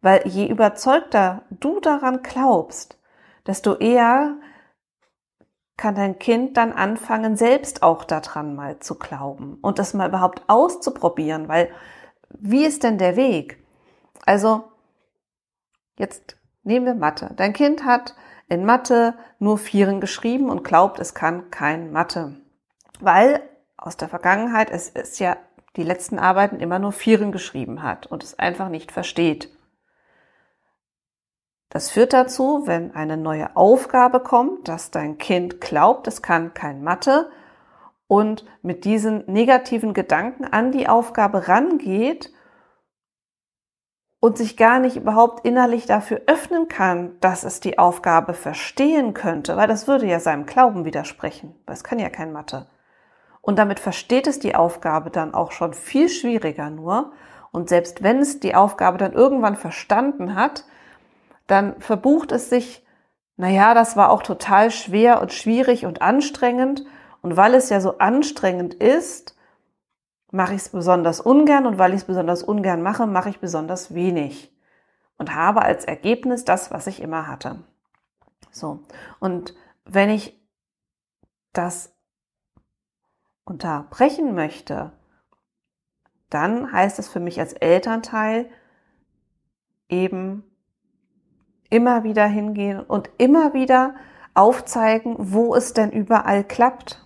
Weil 0.00 0.26
je 0.26 0.48
überzeugter 0.48 1.42
du 1.50 1.80
daran 1.80 2.22
glaubst, 2.22 2.98
desto 3.46 3.76
eher 3.76 4.36
kann 5.76 5.94
dein 5.94 6.18
Kind 6.18 6.56
dann 6.56 6.72
anfangen, 6.72 7.36
selbst 7.36 7.82
auch 7.82 8.04
daran 8.04 8.54
mal 8.54 8.78
zu 8.80 8.98
glauben 8.98 9.58
und 9.62 9.78
das 9.78 9.94
mal 9.94 10.08
überhaupt 10.08 10.42
auszuprobieren, 10.48 11.48
weil 11.48 11.70
wie 12.30 12.64
ist 12.64 12.82
denn 12.82 12.98
der 12.98 13.16
Weg? 13.16 13.62
Also, 14.24 14.64
jetzt 15.98 16.36
nehmen 16.62 16.86
wir 16.86 16.94
Mathe. 16.94 17.30
Dein 17.36 17.52
Kind 17.52 17.84
hat 17.84 18.14
in 18.48 18.64
Mathe 18.64 19.14
nur 19.38 19.58
Vieren 19.58 20.00
geschrieben 20.00 20.50
und 20.50 20.64
glaubt, 20.64 20.98
es 20.98 21.14
kann 21.14 21.50
kein 21.50 21.92
Mathe. 21.92 22.36
Weil 23.00 23.40
aus 23.76 23.96
der 23.96 24.08
Vergangenheit, 24.08 24.70
es 24.70 24.88
ist 24.88 25.18
ja 25.18 25.36
die 25.76 25.82
letzten 25.82 26.18
Arbeiten 26.18 26.60
immer 26.60 26.78
nur 26.78 26.92
Vieren 26.92 27.32
geschrieben 27.32 27.82
hat 27.82 28.06
und 28.06 28.22
es 28.22 28.38
einfach 28.38 28.68
nicht 28.68 28.92
versteht. 28.92 29.50
Das 31.70 31.90
führt 31.90 32.12
dazu, 32.12 32.66
wenn 32.66 32.94
eine 32.94 33.16
neue 33.16 33.56
Aufgabe 33.56 34.20
kommt, 34.20 34.68
dass 34.68 34.90
dein 34.90 35.16
Kind 35.16 35.60
glaubt, 35.62 36.06
es 36.06 36.20
kann 36.20 36.52
kein 36.52 36.82
Mathe 36.82 37.30
und 38.06 38.44
mit 38.60 38.84
diesen 38.84 39.24
negativen 39.26 39.94
Gedanken 39.94 40.44
an 40.44 40.70
die 40.70 40.86
Aufgabe 40.86 41.48
rangeht 41.48 42.30
und 44.20 44.36
sich 44.36 44.58
gar 44.58 44.80
nicht 44.80 44.96
überhaupt 44.96 45.46
innerlich 45.46 45.86
dafür 45.86 46.20
öffnen 46.26 46.68
kann, 46.68 47.18
dass 47.20 47.42
es 47.42 47.60
die 47.60 47.78
Aufgabe 47.78 48.34
verstehen 48.34 49.14
könnte, 49.14 49.56
weil 49.56 49.66
das 49.66 49.88
würde 49.88 50.06
ja 50.06 50.20
seinem 50.20 50.44
Glauben 50.44 50.84
widersprechen, 50.84 51.54
weil 51.64 51.74
es 51.74 51.84
kann 51.84 51.98
ja 51.98 52.10
kein 52.10 52.32
Mathe. 52.32 52.66
Und 53.42 53.58
damit 53.58 53.78
versteht 53.78 54.26
es 54.26 54.38
die 54.38 54.54
Aufgabe 54.54 55.10
dann 55.10 55.34
auch 55.34 55.52
schon 55.52 55.74
viel 55.74 56.08
schwieriger 56.08 56.70
nur. 56.70 57.12
Und 57.50 57.68
selbst 57.68 58.02
wenn 58.02 58.20
es 58.20 58.40
die 58.40 58.54
Aufgabe 58.54 58.96
dann 58.96 59.12
irgendwann 59.12 59.56
verstanden 59.56 60.34
hat, 60.34 60.64
dann 61.46 61.78
verbucht 61.80 62.32
es 62.32 62.48
sich, 62.48 62.86
naja, 63.36 63.74
das 63.74 63.96
war 63.96 64.10
auch 64.10 64.22
total 64.22 64.70
schwer 64.70 65.20
und 65.20 65.34
schwierig 65.34 65.84
und 65.84 66.00
anstrengend. 66.00 66.84
Und 67.20 67.36
weil 67.36 67.54
es 67.54 67.68
ja 67.68 67.80
so 67.80 67.98
anstrengend 67.98 68.72
ist, 68.72 69.36
mache 70.30 70.54
ich 70.54 70.62
es 70.62 70.68
besonders 70.70 71.20
ungern 71.20 71.66
und 71.66 71.78
weil 71.78 71.90
ich 71.90 71.98
es 71.98 72.04
besonders 72.04 72.42
ungern 72.42 72.80
mache, 72.80 73.06
mache 73.06 73.28
ich 73.28 73.38
besonders 73.38 73.94
wenig 73.94 74.52
und 75.18 75.34
habe 75.36 75.62
als 75.62 75.84
Ergebnis 75.84 76.44
das, 76.44 76.70
was 76.72 76.88
ich 76.88 77.00
immer 77.00 77.28
hatte. 77.28 77.62
So. 78.50 78.80
Und 79.20 79.54
wenn 79.84 80.10
ich 80.10 80.40
das 81.52 81.94
unterbrechen 83.44 84.34
möchte, 84.34 84.92
dann 86.30 86.72
heißt 86.72 86.98
es 86.98 87.08
für 87.08 87.20
mich 87.20 87.38
als 87.40 87.52
Elternteil 87.52 88.48
eben 89.88 90.44
immer 91.68 92.04
wieder 92.04 92.26
hingehen 92.26 92.80
und 92.80 93.10
immer 93.18 93.54
wieder 93.54 93.94
aufzeigen, 94.34 95.16
wo 95.18 95.54
es 95.54 95.74
denn 95.74 95.90
überall 95.90 96.44
klappt 96.44 97.04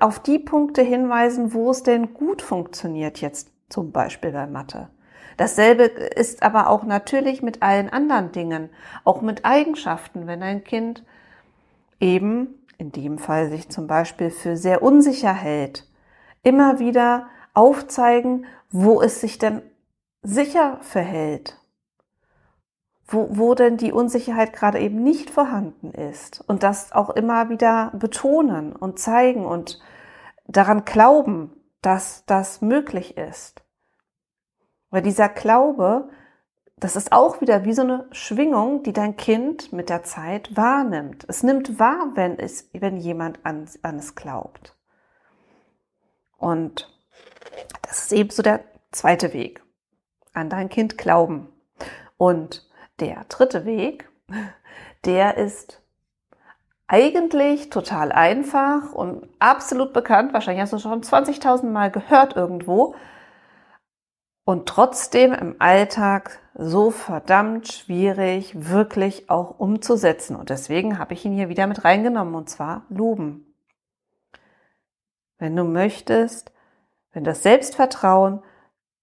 auf 0.00 0.20
die 0.20 0.38
Punkte 0.38 0.82
hinweisen, 0.82 1.52
wo 1.52 1.70
es 1.70 1.82
denn 1.82 2.14
gut 2.14 2.40
funktioniert 2.40 3.20
jetzt 3.20 3.50
zum 3.68 3.92
Beispiel 3.92 4.30
bei 4.30 4.46
Mathe. 4.46 4.88
Dasselbe 5.36 5.84
ist 5.84 6.42
aber 6.42 6.68
auch 6.68 6.84
natürlich 6.84 7.42
mit 7.42 7.62
allen 7.62 7.88
anderen 7.88 8.32
Dingen, 8.32 8.70
auch 9.04 9.22
mit 9.22 9.44
Eigenschaften, 9.44 10.26
wenn 10.26 10.42
ein 10.42 10.62
Kind 10.62 11.04
eben 12.00 12.61
in 12.82 12.92
dem 12.92 13.18
Fall 13.18 13.48
sich 13.48 13.68
zum 13.68 13.86
Beispiel 13.86 14.30
für 14.30 14.56
sehr 14.56 14.82
unsicher 14.82 15.32
hält, 15.32 15.88
immer 16.42 16.78
wieder 16.78 17.28
aufzeigen, 17.54 18.44
wo 18.70 19.00
es 19.00 19.20
sich 19.20 19.38
denn 19.38 19.62
sicher 20.22 20.78
verhält 20.82 21.62
wo, 23.12 23.28
wo 23.30 23.54
denn 23.54 23.76
die 23.76 23.92
Unsicherheit 23.92 24.52
gerade 24.52 24.80
eben 24.80 25.02
nicht 25.02 25.30
vorhanden 25.30 25.92
ist. 25.92 26.42
Und 26.46 26.62
das 26.62 26.92
auch 26.92 27.10
immer 27.10 27.50
wieder 27.50 27.92
betonen 27.94 28.74
und 28.74 28.98
zeigen 28.98 29.44
und 29.44 29.80
daran 30.46 30.84
glauben, 30.84 31.52
dass 31.82 32.24
das 32.26 32.62
möglich 32.62 33.16
ist. 33.16 33.62
Weil 34.90 35.02
dieser 35.02 35.28
Glaube, 35.28 36.08
das 36.82 36.96
ist 36.96 37.12
auch 37.12 37.40
wieder 37.40 37.64
wie 37.64 37.74
so 37.74 37.82
eine 37.82 38.06
Schwingung, 38.10 38.82
die 38.82 38.92
dein 38.92 39.16
Kind 39.16 39.72
mit 39.72 39.88
der 39.88 40.02
Zeit 40.02 40.56
wahrnimmt. 40.56 41.24
Es 41.28 41.44
nimmt 41.44 41.78
wahr, 41.78 42.10
wenn 42.14 42.36
es, 42.40 42.68
wenn 42.72 42.96
jemand 42.96 43.38
an, 43.44 43.68
an 43.82 44.00
es 44.00 44.16
glaubt. 44.16 44.74
Und 46.38 46.92
das 47.82 48.02
ist 48.02 48.12
eben 48.12 48.30
so 48.30 48.42
der 48.42 48.64
zweite 48.90 49.32
Weg. 49.32 49.62
An 50.32 50.50
dein 50.50 50.68
Kind 50.68 50.98
glauben. 50.98 51.52
Und 52.16 52.68
der 52.98 53.26
dritte 53.28 53.64
Weg, 53.64 54.08
der 55.04 55.36
ist 55.36 55.80
eigentlich 56.88 57.70
total 57.70 58.10
einfach 58.10 58.92
und 58.92 59.28
absolut 59.38 59.92
bekannt. 59.92 60.32
Wahrscheinlich 60.32 60.62
hast 60.62 60.72
du 60.72 60.78
schon 60.78 61.02
20.000 61.02 61.66
Mal 61.66 61.92
gehört 61.92 62.34
irgendwo. 62.34 62.96
Und 64.44 64.68
trotzdem 64.68 65.32
im 65.32 65.56
Alltag 65.60 66.40
so 66.54 66.90
verdammt 66.90 67.68
schwierig, 67.68 68.52
wirklich 68.68 69.30
auch 69.30 69.58
umzusetzen. 69.58 70.34
Und 70.34 70.50
deswegen 70.50 70.98
habe 70.98 71.14
ich 71.14 71.24
ihn 71.24 71.34
hier 71.34 71.48
wieder 71.48 71.66
mit 71.66 71.84
reingenommen, 71.84 72.34
und 72.34 72.50
zwar 72.50 72.84
loben. 72.88 73.54
Wenn 75.38 75.54
du 75.54 75.64
möchtest, 75.64 76.52
wenn 77.12 77.24
das 77.24 77.42
Selbstvertrauen 77.42 78.42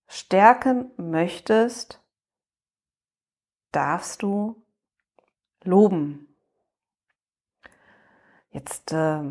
stärken 0.07 0.91
möchtest, 0.97 2.01
darfst 3.71 4.23
du 4.23 4.61
loben. 5.63 6.27
Jetzt, 8.51 8.91
äh, 8.91 9.21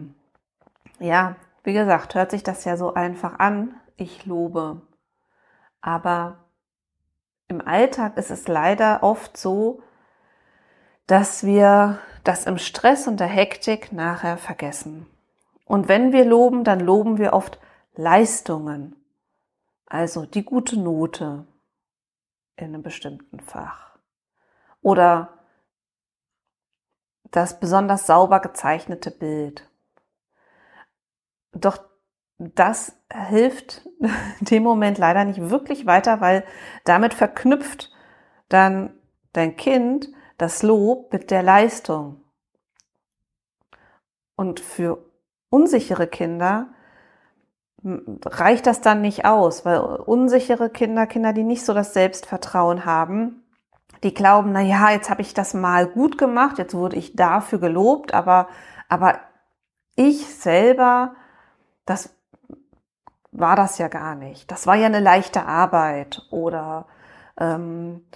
ja, 1.00 1.36
wie 1.64 1.72
gesagt, 1.72 2.14
hört 2.14 2.30
sich 2.30 2.44
das 2.44 2.64
ja 2.64 2.76
so 2.76 2.94
einfach 2.94 3.38
an, 3.38 3.74
ich 3.96 4.26
lobe. 4.26 4.80
Aber 5.80 6.44
im 7.48 7.66
Alltag 7.66 8.16
ist 8.16 8.30
es 8.30 8.48
leider 8.48 9.02
oft 9.02 9.36
so, 9.36 9.82
dass 11.06 11.44
wir 11.44 11.98
das 12.24 12.46
im 12.46 12.58
Stress 12.58 13.06
und 13.08 13.20
der 13.20 13.26
Hektik 13.26 13.92
nachher 13.92 14.36
vergessen. 14.36 15.06
Und 15.64 15.88
wenn 15.88 16.12
wir 16.12 16.24
loben, 16.24 16.64
dann 16.64 16.80
loben 16.80 17.18
wir 17.18 17.32
oft 17.32 17.58
Leistungen, 17.94 18.94
also 19.86 20.26
die 20.26 20.44
gute 20.44 20.78
Note 20.78 21.46
in 22.56 22.66
einem 22.66 22.82
bestimmten 22.82 23.40
Fach 23.40 23.98
oder 24.82 25.38
das 27.30 27.60
besonders 27.60 28.06
sauber 28.06 28.40
gezeichnete 28.40 29.10
Bild. 29.10 29.68
Doch 31.52 31.87
das 32.38 32.96
hilft 33.12 33.88
dem 34.40 34.62
Moment 34.62 34.98
leider 34.98 35.24
nicht 35.24 35.50
wirklich 35.50 35.86
weiter, 35.86 36.20
weil 36.20 36.44
damit 36.84 37.14
verknüpft 37.14 37.92
dann 38.48 38.94
dein 39.32 39.56
Kind 39.56 40.08
das 40.38 40.62
Lob 40.62 41.12
mit 41.12 41.30
der 41.30 41.42
Leistung. 41.42 42.22
Und 44.36 44.60
für 44.60 45.04
unsichere 45.50 46.06
Kinder 46.06 46.68
reicht 47.82 48.66
das 48.66 48.80
dann 48.80 49.00
nicht 49.00 49.24
aus, 49.24 49.64
weil 49.64 49.80
unsichere 49.80 50.70
Kinder, 50.70 51.06
Kinder, 51.06 51.32
die 51.32 51.44
nicht 51.44 51.64
so 51.64 51.74
das 51.74 51.92
Selbstvertrauen 51.92 52.84
haben, 52.84 53.44
die 54.02 54.14
glauben, 54.14 54.52
na 54.52 54.60
ja, 54.60 54.90
jetzt 54.90 55.10
habe 55.10 55.22
ich 55.22 55.34
das 55.34 55.54
mal 55.54 55.86
gut 55.86 56.18
gemacht, 56.18 56.58
jetzt 56.58 56.74
wurde 56.74 56.96
ich 56.96 57.16
dafür 57.16 57.58
gelobt, 57.58 58.14
aber, 58.14 58.48
aber 58.88 59.18
ich 59.96 60.26
selber, 60.26 61.14
das 61.84 62.14
war 63.30 63.56
das 63.56 63.78
ja 63.78 63.88
gar 63.88 64.14
nicht. 64.14 64.50
Das 64.50 64.66
war 64.66 64.74
ja 64.74 64.86
eine 64.86 65.00
leichte 65.00 65.44
Arbeit 65.44 66.26
oder, 66.30 66.86
ähm, 67.38 68.06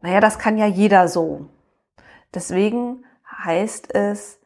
naja, 0.00 0.20
das 0.20 0.38
kann 0.38 0.58
ja 0.58 0.66
jeder 0.66 1.08
so. 1.08 1.48
Deswegen 2.34 3.04
heißt 3.44 3.94
es 3.94 4.40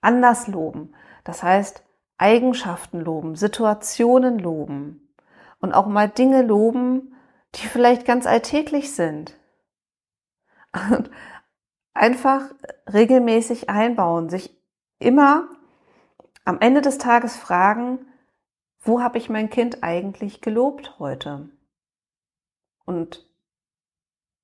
anders 0.00 0.46
loben. 0.46 0.94
Das 1.24 1.42
heißt 1.42 1.82
Eigenschaften 2.18 3.00
loben, 3.00 3.34
Situationen 3.34 4.38
loben 4.38 5.08
und 5.60 5.72
auch 5.72 5.86
mal 5.86 6.08
Dinge 6.08 6.42
loben, 6.42 7.14
die 7.54 7.66
vielleicht 7.66 8.04
ganz 8.04 8.26
alltäglich 8.26 8.94
sind. 8.94 9.36
Und 10.90 11.10
einfach 11.94 12.42
regelmäßig 12.92 13.70
einbauen, 13.70 14.28
sich 14.28 14.56
immer 14.98 15.48
am 16.44 16.60
Ende 16.60 16.80
des 16.80 16.98
Tages 16.98 17.36
fragen, 17.36 18.06
wo 18.80 19.00
habe 19.00 19.18
ich 19.18 19.30
mein 19.30 19.50
Kind 19.50 19.82
eigentlich 19.82 20.40
gelobt 20.40 20.98
heute? 20.98 21.48
Und 22.84 23.26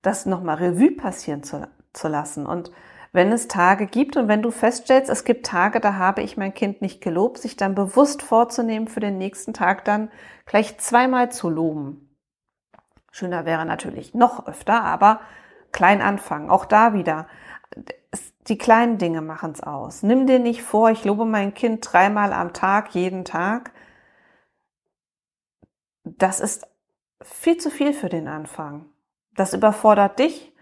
das 0.02 0.24
nochmal 0.24 0.56
Revue 0.56 0.92
passieren 0.92 1.42
zu, 1.42 1.68
zu 1.92 2.08
lassen. 2.08 2.46
Und 2.46 2.72
wenn 3.12 3.32
es 3.32 3.48
Tage 3.48 3.86
gibt 3.86 4.16
und 4.16 4.28
wenn 4.28 4.40
du 4.40 4.50
feststellst, 4.50 5.10
es 5.10 5.24
gibt 5.24 5.44
Tage, 5.44 5.80
da 5.80 5.94
habe 5.94 6.22
ich 6.22 6.36
mein 6.36 6.54
Kind 6.54 6.80
nicht 6.80 7.02
gelobt, 7.02 7.38
sich 7.38 7.56
dann 7.56 7.74
bewusst 7.74 8.22
vorzunehmen, 8.22 8.88
für 8.88 9.00
den 9.00 9.18
nächsten 9.18 9.52
Tag 9.52 9.84
dann 9.84 10.10
gleich 10.46 10.78
zweimal 10.78 11.30
zu 11.30 11.50
loben. 11.50 12.16
Schöner 13.10 13.44
wäre 13.44 13.66
natürlich 13.66 14.14
noch 14.14 14.46
öfter, 14.46 14.84
aber 14.84 15.20
klein 15.72 16.00
anfangen. 16.00 16.48
Auch 16.48 16.64
da 16.64 16.94
wieder. 16.94 17.26
Die 18.48 18.58
kleinen 18.58 18.98
Dinge 18.98 19.20
machen 19.22 19.52
es 19.52 19.62
aus. 19.62 20.02
Nimm 20.02 20.26
dir 20.26 20.38
nicht 20.38 20.62
vor, 20.62 20.90
ich 20.90 21.04
lobe 21.04 21.24
mein 21.24 21.54
Kind 21.54 21.86
dreimal 21.92 22.32
am 22.32 22.52
Tag, 22.52 22.94
jeden 22.94 23.24
Tag. 23.24 23.72
Das 26.04 26.40
ist 26.40 26.66
viel 27.22 27.58
zu 27.58 27.70
viel 27.70 27.92
für 27.92 28.08
den 28.08 28.26
Anfang. 28.26 28.86
Das 29.34 29.52
überfordert 29.52 30.18
dich 30.18 30.52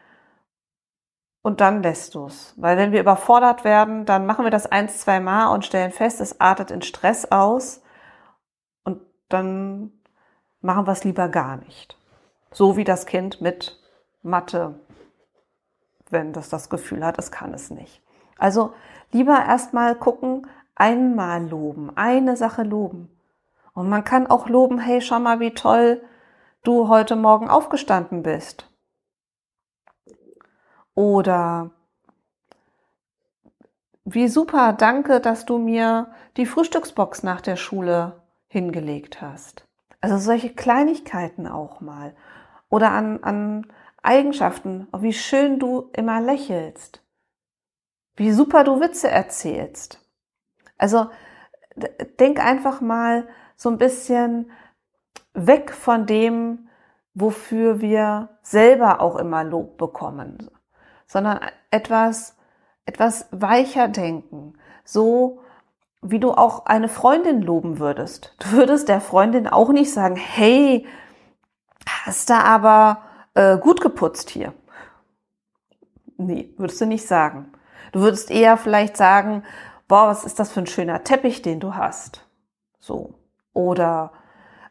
und 1.42 1.60
dann 1.60 1.82
lässt 1.82 2.14
du 2.14 2.26
es. 2.26 2.52
Weil 2.56 2.76
wenn 2.76 2.92
wir 2.92 3.00
überfordert 3.00 3.64
werden, 3.64 4.04
dann 4.04 4.26
machen 4.26 4.44
wir 4.44 4.50
das 4.50 4.66
eins, 4.66 4.98
zwei 4.98 5.20
Mal 5.20 5.48
und 5.54 5.64
stellen 5.64 5.92
fest, 5.92 6.20
es 6.20 6.40
artet 6.40 6.70
in 6.70 6.82
Stress 6.82 7.30
aus 7.30 7.82
und 8.84 9.00
dann 9.28 9.92
machen 10.60 10.86
wir 10.86 10.92
es 10.92 11.04
lieber 11.04 11.28
gar 11.28 11.56
nicht. 11.56 11.96
So 12.50 12.76
wie 12.76 12.84
das 12.84 13.06
Kind 13.06 13.40
mit 13.40 13.80
Mathe, 14.22 14.78
wenn 16.12 16.32
das 16.32 16.48
das 16.48 16.70
Gefühl 16.70 17.04
hat, 17.04 17.18
es 17.18 17.30
kann 17.30 17.54
es 17.54 17.70
nicht. 17.70 18.02
Also 18.38 18.72
lieber 19.12 19.44
erstmal 19.44 19.94
gucken, 19.94 20.46
einmal 20.74 21.48
loben, 21.48 21.90
eine 21.96 22.36
Sache 22.36 22.62
loben. 22.62 23.10
Und 23.74 23.88
man 23.88 24.04
kann 24.04 24.26
auch 24.26 24.48
loben, 24.48 24.78
hey, 24.78 25.00
schau 25.00 25.20
mal, 25.20 25.40
wie 25.40 25.54
toll 25.54 26.02
du 26.62 26.88
heute 26.88 27.16
Morgen 27.16 27.48
aufgestanden 27.48 28.22
bist. 28.22 28.70
Oder 30.94 31.70
wie 34.04 34.28
super, 34.28 34.72
danke, 34.72 35.20
dass 35.20 35.44
du 35.44 35.58
mir 35.58 36.08
die 36.36 36.46
Frühstücksbox 36.46 37.22
nach 37.22 37.40
der 37.40 37.56
Schule 37.56 38.22
hingelegt 38.48 39.20
hast. 39.20 39.66
Also 40.00 40.16
solche 40.16 40.54
Kleinigkeiten 40.54 41.46
auch 41.46 41.80
mal. 41.80 42.16
Oder 42.70 42.90
an, 42.92 43.22
an 43.22 43.66
Eigenschaften, 44.08 44.88
wie 44.98 45.12
schön 45.12 45.58
du 45.58 45.90
immer 45.92 46.20
lächelst. 46.20 47.02
Wie 48.16 48.32
super 48.32 48.64
du 48.64 48.80
Witze 48.80 49.10
erzählst. 49.10 50.00
Also 50.78 51.10
denk 52.18 52.42
einfach 52.44 52.80
mal 52.80 53.28
so 53.54 53.68
ein 53.68 53.76
bisschen 53.76 54.50
weg 55.34 55.72
von 55.72 56.06
dem, 56.06 56.68
wofür 57.12 57.80
wir 57.82 58.30
selber 58.42 59.00
auch 59.00 59.16
immer 59.16 59.44
Lob 59.44 59.76
bekommen, 59.76 60.50
sondern 61.06 61.40
etwas, 61.70 62.36
etwas 62.86 63.28
weicher 63.30 63.88
denken. 63.88 64.54
So, 64.84 65.42
wie 66.00 66.20
du 66.20 66.32
auch 66.32 66.64
eine 66.66 66.88
Freundin 66.88 67.42
loben 67.42 67.78
würdest. 67.78 68.34
Du 68.38 68.52
würdest 68.52 68.88
der 68.88 69.02
Freundin 69.02 69.46
auch 69.46 69.70
nicht 69.70 69.92
sagen, 69.92 70.16
hey, 70.16 70.86
hast 71.86 72.30
du 72.30 72.34
aber 72.34 73.02
äh, 73.34 73.58
gut 73.58 73.77
geputzt 73.98 74.30
hier. 74.30 74.54
Nee, 76.18 76.54
würdest 76.56 76.80
du 76.80 76.86
nicht 76.86 77.06
sagen. 77.06 77.52
Du 77.90 78.00
würdest 78.00 78.30
eher 78.30 78.56
vielleicht 78.56 78.96
sagen, 78.96 79.42
boah, 79.88 80.06
was 80.06 80.24
ist 80.24 80.38
das 80.38 80.52
für 80.52 80.60
ein 80.60 80.66
schöner 80.66 81.02
Teppich, 81.02 81.42
den 81.42 81.58
du 81.58 81.74
hast. 81.74 82.24
So. 82.78 83.14
Oder 83.52 84.12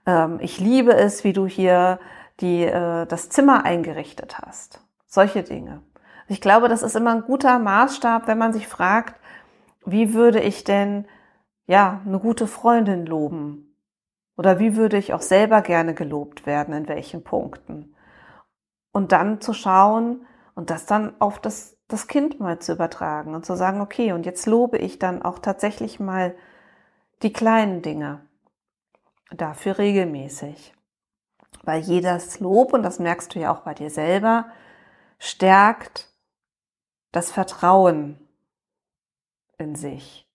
ähm, 0.06 0.40
ich 0.42 0.62
liebe 0.62 0.94
es, 0.94 1.26
wie 1.26 1.34
du 1.34 1.46
hier 1.46 2.00
die, 2.40 2.64
äh, 2.64 3.06
das 3.06 3.30
Zimmer 3.30 3.66
eingerichtet 3.66 4.40
hast. 4.40 4.82
Solche 5.08 5.44
Dinge. 5.44 5.82
Ich 6.30 6.40
glaube, 6.40 6.70
das 6.70 6.82
ist 6.82 6.96
immer 6.96 7.12
ein 7.12 7.24
guter 7.24 7.60
Maßstab, 7.60 8.28
wenn 8.28 8.38
man 8.38 8.54
sich 8.54 8.68
fragt, 8.68 9.20
wie 9.86 10.14
würde 10.14 10.40
ich 10.40 10.64
denn 10.64 11.06
ja, 11.66 12.00
eine 12.06 12.20
gute 12.20 12.48
Freundin 12.48 13.06
loben? 13.06 13.76
Oder 14.38 14.60
wie 14.60 14.78
würde 14.78 14.98
ich 14.98 15.14
auch 15.14 15.22
selber 15.22 15.62
gerne 15.62 15.94
gelobt 15.94 16.46
werden, 16.46 16.74
in 16.74 16.88
welchen 16.88 17.24
Punkten? 17.24 17.94
Und 18.98 19.12
dann 19.12 19.42
zu 19.42 19.54
schauen 19.54 20.26
und 20.56 20.72
das 20.72 20.88
dann 20.88 21.14
auf 21.22 21.38
das, 21.38 21.78
das 21.88 22.08
Kind 22.08 22.40
mal 22.40 22.58
zu 22.58 22.74
übertragen 22.74 23.36
und 23.36 23.46
zu 23.46 23.56
sagen, 23.56 23.80
okay, 23.80 24.12
und 24.12 24.26
jetzt 24.26 24.48
lobe 24.48 24.80
ich 24.80 24.98
dann 24.98 25.22
auch 25.22 25.38
tatsächlich 25.38 26.00
mal 26.00 26.34
die 27.22 27.32
kleinen 27.32 27.84
Dinge. 27.84 28.26
Dafür 29.30 29.78
regelmäßig. 29.78 30.74
Weil 31.62 31.82
jedes 31.82 32.40
Lob, 32.40 32.74
und 32.74 32.82
das 32.82 32.98
merkst 32.98 33.36
du 33.36 33.40
ja 33.40 33.54
auch 33.54 33.60
bei 33.60 33.76
dir 33.76 33.92
selber, 33.92 34.48
stärkt 35.20 36.12
das 37.12 37.30
Vertrauen 37.30 38.20
in 39.60 39.76
sich. 39.76 40.28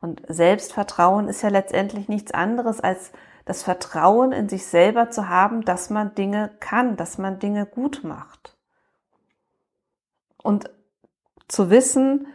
Und 0.00 0.22
Selbstvertrauen 0.28 1.26
ist 1.26 1.42
ja 1.42 1.48
letztendlich 1.48 2.06
nichts 2.06 2.30
anderes 2.30 2.78
als 2.80 3.10
das 3.44 3.62
Vertrauen 3.62 4.32
in 4.32 4.48
sich 4.48 4.66
selber 4.66 5.10
zu 5.10 5.28
haben, 5.28 5.64
dass 5.64 5.90
man 5.90 6.14
Dinge 6.14 6.50
kann, 6.60 6.96
dass 6.96 7.18
man 7.18 7.38
Dinge 7.38 7.66
gut 7.66 8.02
macht. 8.04 8.56
Und 10.42 10.70
zu 11.48 11.70
wissen, 11.70 12.26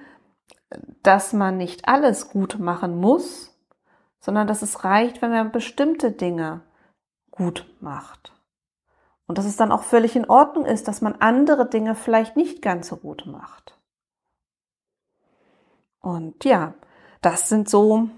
dass 1.04 1.34
man 1.34 1.58
nicht 1.58 1.88
alles 1.88 2.30
gut 2.30 2.60
machen 2.60 3.00
muss, 3.00 3.56
sondern 4.19 4.48
dass 4.48 4.62
es 4.62 4.84
reicht, 4.84 5.22
wenn 5.22 5.32
man 5.32 5.52
bestimmte 5.52 6.12
Dinge 6.12 6.62
gut 7.32 7.65
macht. 7.80 8.34
Und 9.26 9.38
dass 9.38 9.45
es 9.45 9.58
dann 9.58 9.72
auch 9.72 9.84
völlig 9.84 10.15
in 10.15 10.30
Ordnung 10.30 10.65
ist, 10.65 10.88
dass 10.88 11.02
man 11.02 11.15
andere 11.15 11.69
Dinge 11.69 11.95
vielleicht 11.95 12.36
nicht 12.36 12.62
ganz 12.62 12.88
so 12.88 12.98
gut 12.98 13.26
macht. 13.26 13.78
Und 16.00 16.45
ja, 16.45 16.74
das 17.22 17.50
sind 17.50 17.69
so 17.69 18.10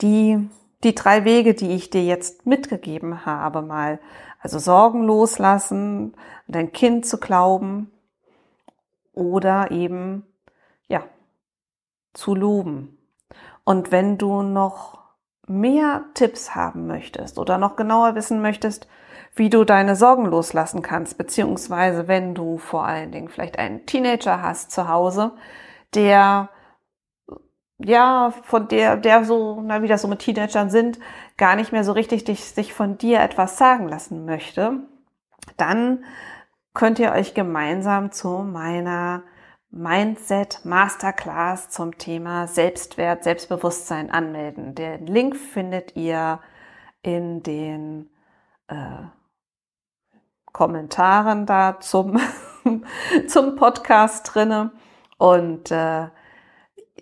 die, 0.00 0.48
die 0.84 0.94
drei 0.94 1.24
Wege, 1.24 1.54
die 1.54 1.74
ich 1.74 1.90
dir 1.90 2.04
jetzt 2.04 2.46
mitgegeben 2.46 3.26
habe, 3.26 3.62
mal. 3.62 4.00
Also 4.40 4.58
Sorgen 4.58 5.02
loslassen, 5.02 6.14
dein 6.48 6.72
Kind 6.72 7.04
zu 7.04 7.18
glauben 7.18 7.90
oder 9.12 9.70
eben, 9.70 10.24
ja, 10.88 11.04
zu 12.14 12.34
loben. 12.34 12.96
Und 13.64 13.92
wenn 13.92 14.16
du 14.16 14.42
noch 14.42 14.98
mehr 15.46 16.04
Tipps 16.14 16.54
haben 16.54 16.86
möchtest 16.86 17.38
oder 17.38 17.58
noch 17.58 17.76
genauer 17.76 18.14
wissen 18.14 18.40
möchtest, 18.40 18.88
wie 19.34 19.50
du 19.50 19.64
deine 19.64 19.96
Sorgen 19.96 20.26
loslassen 20.26 20.82
kannst, 20.82 21.18
beziehungsweise 21.18 22.08
wenn 22.08 22.34
du 22.34 22.58
vor 22.58 22.86
allen 22.86 23.12
Dingen 23.12 23.28
vielleicht 23.28 23.58
einen 23.58 23.84
Teenager 23.86 24.42
hast 24.42 24.72
zu 24.72 24.88
Hause, 24.88 25.32
der 25.94 26.48
ja, 27.84 28.32
von 28.42 28.68
der, 28.68 28.96
der 28.96 29.24
so, 29.24 29.62
na, 29.62 29.82
wie 29.82 29.88
das 29.88 30.02
so 30.02 30.08
mit 30.08 30.20
Teenagern 30.20 30.70
sind, 30.70 30.98
gar 31.36 31.56
nicht 31.56 31.72
mehr 31.72 31.84
so 31.84 31.92
richtig 31.92 32.24
dich, 32.24 32.44
sich 32.44 32.74
von 32.74 32.98
dir 32.98 33.20
etwas 33.20 33.56
sagen 33.58 33.88
lassen 33.88 34.24
möchte, 34.24 34.80
dann 35.56 36.04
könnt 36.74 36.98
ihr 36.98 37.12
euch 37.12 37.34
gemeinsam 37.34 38.12
zu 38.12 38.28
meiner 38.28 39.22
Mindset 39.70 40.64
Masterclass 40.64 41.70
zum 41.70 41.96
Thema 41.96 42.48
Selbstwert, 42.48 43.24
Selbstbewusstsein 43.24 44.10
anmelden. 44.10 44.74
Den 44.74 45.06
Link 45.06 45.36
findet 45.36 45.96
ihr 45.96 46.40
in 47.02 47.42
den 47.42 48.10
äh, 48.68 49.04
Kommentaren 50.52 51.46
da 51.46 51.78
zum, 51.80 52.20
zum 53.28 53.56
Podcast 53.56 54.34
drinne. 54.34 54.72
Und 55.18 55.70
äh, 55.70 56.08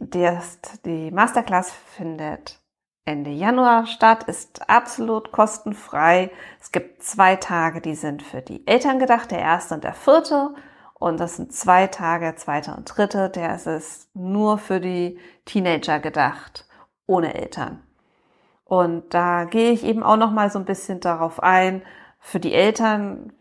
die 0.01 1.11
Masterclass 1.11 1.73
findet 1.73 2.61
Ende 3.05 3.31
Januar 3.31 3.87
statt, 3.87 4.25
ist 4.25 4.69
absolut 4.69 5.33
kostenfrei. 5.33 6.31
Es 6.61 6.73
gibt 6.73 7.03
zwei 7.03 7.37
Tage, 7.37 7.81
die 7.81 7.95
sind 7.95 8.23
für 8.23 8.43
die 8.43 8.67
Eltern 8.67 8.99
gedacht, 8.99 9.31
der 9.31 9.39
erste 9.39 9.75
und 9.75 9.85
der 9.85 9.95
vierte. 9.95 10.55
Und 10.93 11.19
das 11.19 11.37
sind 11.37 11.53
zwei 11.53 11.87
Tage, 11.87 12.35
zweite 12.37 12.75
und 12.75 12.85
dritte. 12.85 13.31
Der 13.31 13.55
ist 13.55 14.15
nur 14.15 14.59
für 14.59 14.79
die 14.79 15.19
Teenager 15.47 16.01
gedacht, 16.01 16.67
ohne 17.07 17.35
Eltern. 17.35 17.83
Und 18.65 19.15
da 19.15 19.45
gehe 19.45 19.71
ich 19.71 19.85
eben 19.85 20.03
auch 20.03 20.19
noch 20.19 20.31
mal 20.31 20.51
so 20.51 20.59
ein 20.59 20.67
bisschen 20.67 21.01
darauf 21.01 21.43
ein, 21.43 21.83
für 22.21 22.41
die 22.41 22.53
Eltern, 22.53 23.33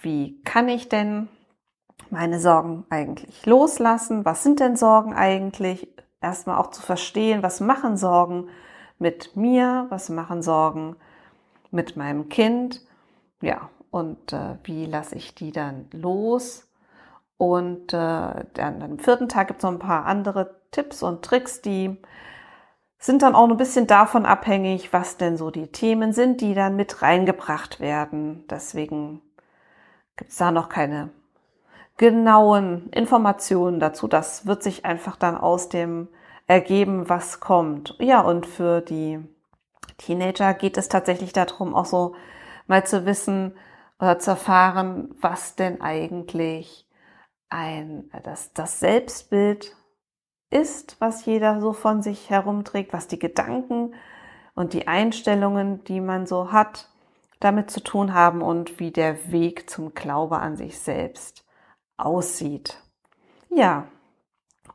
wie 0.00 0.40
kann 0.44 0.70
ich 0.70 0.88
denn 0.88 1.28
meine 2.12 2.38
Sorgen 2.38 2.84
eigentlich 2.90 3.44
loslassen? 3.46 4.24
Was 4.24 4.42
sind 4.42 4.60
denn 4.60 4.76
Sorgen 4.76 5.14
eigentlich? 5.14 5.88
Erstmal 6.20 6.58
auch 6.58 6.70
zu 6.70 6.82
verstehen, 6.82 7.42
was 7.42 7.60
machen 7.60 7.96
Sorgen 7.96 8.48
mit 8.98 9.36
mir, 9.36 9.86
was 9.88 10.08
machen 10.08 10.42
Sorgen 10.42 10.96
mit 11.72 11.96
meinem 11.96 12.28
Kind, 12.28 12.82
ja, 13.40 13.70
und 13.90 14.32
äh, 14.32 14.56
wie 14.64 14.86
lasse 14.86 15.16
ich 15.16 15.34
die 15.34 15.52
dann 15.52 15.86
los? 15.92 16.68
Und 17.36 17.92
äh, 17.92 18.44
dann 18.54 18.82
am 18.82 18.98
vierten 18.98 19.28
Tag 19.28 19.48
gibt 19.48 19.60
es 19.60 19.64
noch 19.64 19.72
ein 19.72 19.78
paar 19.78 20.06
andere 20.06 20.60
Tipps 20.70 21.02
und 21.02 21.24
Tricks, 21.24 21.60
die 21.60 22.00
sind 22.98 23.22
dann 23.22 23.34
auch 23.34 23.48
ein 23.48 23.56
bisschen 23.56 23.88
davon 23.88 24.26
abhängig, 24.26 24.92
was 24.92 25.16
denn 25.16 25.36
so 25.36 25.50
die 25.50 25.66
Themen 25.66 26.12
sind, 26.12 26.40
die 26.40 26.54
dann 26.54 26.76
mit 26.76 27.02
reingebracht 27.02 27.80
werden. 27.80 28.44
Deswegen 28.48 29.20
gibt 30.16 30.30
es 30.30 30.36
da 30.36 30.52
noch 30.52 30.68
keine 30.68 31.10
genauen 31.96 32.88
Informationen 32.90 33.80
dazu. 33.80 34.08
Das 34.08 34.46
wird 34.46 34.62
sich 34.62 34.84
einfach 34.84 35.16
dann 35.16 35.36
aus 35.36 35.68
dem 35.68 36.08
ergeben, 36.46 37.08
was 37.08 37.40
kommt. 37.40 37.96
Ja, 37.98 38.20
und 38.20 38.46
für 38.46 38.80
die 38.80 39.20
Teenager 39.98 40.54
geht 40.54 40.76
es 40.76 40.88
tatsächlich 40.88 41.32
darum, 41.32 41.74
auch 41.74 41.86
so 41.86 42.14
mal 42.66 42.84
zu 42.84 43.06
wissen 43.06 43.54
oder 43.98 44.18
zu 44.18 44.32
erfahren, 44.32 45.14
was 45.20 45.54
denn 45.54 45.80
eigentlich 45.80 46.88
ein, 47.48 48.10
das, 48.24 48.52
das 48.52 48.80
Selbstbild 48.80 49.76
ist, 50.50 50.96
was 51.00 51.24
jeder 51.24 51.60
so 51.60 51.72
von 51.72 52.02
sich 52.02 52.30
herumträgt, 52.30 52.92
was 52.92 53.08
die 53.08 53.18
Gedanken 53.18 53.94
und 54.54 54.72
die 54.72 54.88
Einstellungen, 54.88 55.84
die 55.84 56.00
man 56.00 56.26
so 56.26 56.52
hat, 56.52 56.90
damit 57.40 57.70
zu 57.70 57.82
tun 57.82 58.14
haben 58.14 58.42
und 58.42 58.78
wie 58.78 58.90
der 58.90 59.30
Weg 59.32 59.70
zum 59.70 59.94
Glaube 59.94 60.38
an 60.38 60.56
sich 60.56 60.78
selbst 60.78 61.41
aussieht. 62.04 62.78
Ja, 63.48 63.86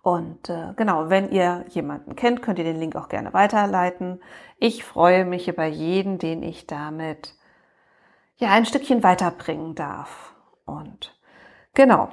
und 0.01 0.49
äh, 0.49 0.73
genau, 0.77 1.09
wenn 1.09 1.31
ihr 1.31 1.65
jemanden 1.69 2.15
kennt, 2.15 2.41
könnt 2.41 2.59
ihr 2.59 2.65
den 2.65 2.79
Link 2.79 2.95
auch 2.95 3.09
gerne 3.09 3.33
weiterleiten. 3.33 4.21
Ich 4.57 4.85
freue 4.85 5.25
mich 5.25 5.47
über 5.47 5.65
jeden, 5.65 6.17
den 6.17 6.43
ich 6.43 6.65
damit 6.65 7.35
ja 8.37 8.51
ein 8.51 8.65
Stückchen 8.65 9.03
weiterbringen 9.03 9.75
darf. 9.75 10.33
Und 10.65 11.19
genau, 11.73 12.09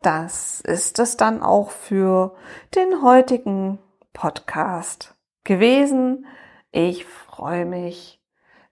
das 0.00 0.60
ist 0.60 0.98
es 0.98 1.16
dann 1.16 1.42
auch 1.42 1.70
für 1.70 2.34
den 2.74 3.02
heutigen 3.02 3.78
Podcast 4.12 5.14
gewesen. 5.44 6.26
Ich 6.70 7.04
freue 7.04 7.66
mich, 7.66 8.22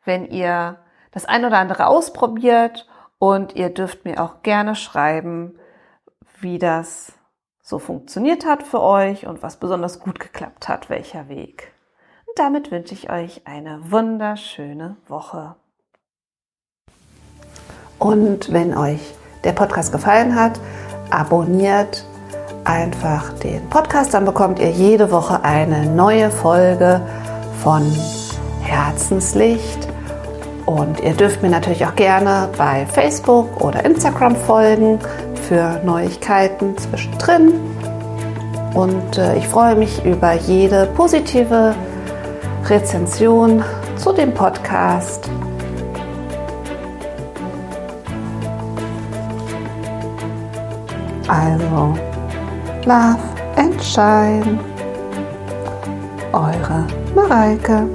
wenn 0.04 0.24
ihr 0.24 0.78
das 1.10 1.26
ein 1.26 1.44
oder 1.44 1.58
andere 1.58 1.88
ausprobiert 1.88 2.88
und 3.18 3.54
ihr 3.54 3.70
dürft 3.70 4.04
mir 4.04 4.22
auch 4.22 4.42
gerne 4.42 4.76
schreiben, 4.76 5.58
wie 6.40 6.58
das 6.58 7.12
so 7.62 7.78
funktioniert 7.78 8.46
hat 8.46 8.62
für 8.62 8.80
euch 8.80 9.26
und 9.26 9.42
was 9.42 9.56
besonders 9.56 9.98
gut 9.98 10.20
geklappt 10.20 10.68
hat, 10.68 10.88
welcher 10.88 11.28
Weg. 11.28 11.72
Und 12.26 12.38
damit 12.38 12.70
wünsche 12.70 12.94
ich 12.94 13.10
euch 13.10 13.42
eine 13.44 13.90
wunderschöne 13.90 14.96
Woche. 15.08 15.56
Und 17.98 18.52
wenn 18.52 18.76
euch 18.76 19.14
der 19.42 19.52
Podcast 19.52 19.90
gefallen 19.90 20.34
hat, 20.34 20.60
abonniert 21.10 22.04
einfach 22.64 23.32
den 23.38 23.68
Podcast, 23.68 24.12
dann 24.14 24.24
bekommt 24.24 24.58
ihr 24.58 24.70
jede 24.70 25.10
Woche 25.10 25.42
eine 25.42 25.86
neue 25.86 26.30
Folge 26.30 27.00
von 27.62 27.82
Herzenslicht. 28.62 29.88
Und 30.66 31.00
ihr 31.00 31.14
dürft 31.14 31.42
mir 31.42 31.50
natürlich 31.50 31.86
auch 31.86 31.94
gerne 31.94 32.48
bei 32.58 32.86
Facebook 32.86 33.60
oder 33.60 33.84
Instagram 33.84 34.34
folgen 34.34 34.98
für 35.48 35.80
Neuigkeiten 35.84 36.76
zwischendrin. 36.76 37.54
Und 38.74 39.16
äh, 39.16 39.36
ich 39.36 39.48
freue 39.48 39.74
mich 39.76 40.04
über 40.04 40.34
jede 40.34 40.86
positive 40.94 41.74
Rezension 42.68 43.62
zu 43.96 44.12
dem 44.12 44.34
Podcast. 44.34 45.30
Also, 51.28 51.94
Love 52.84 53.18
and 53.56 53.82
Shine. 53.82 54.58
Eure 56.32 56.86
Mareike. 57.14 57.88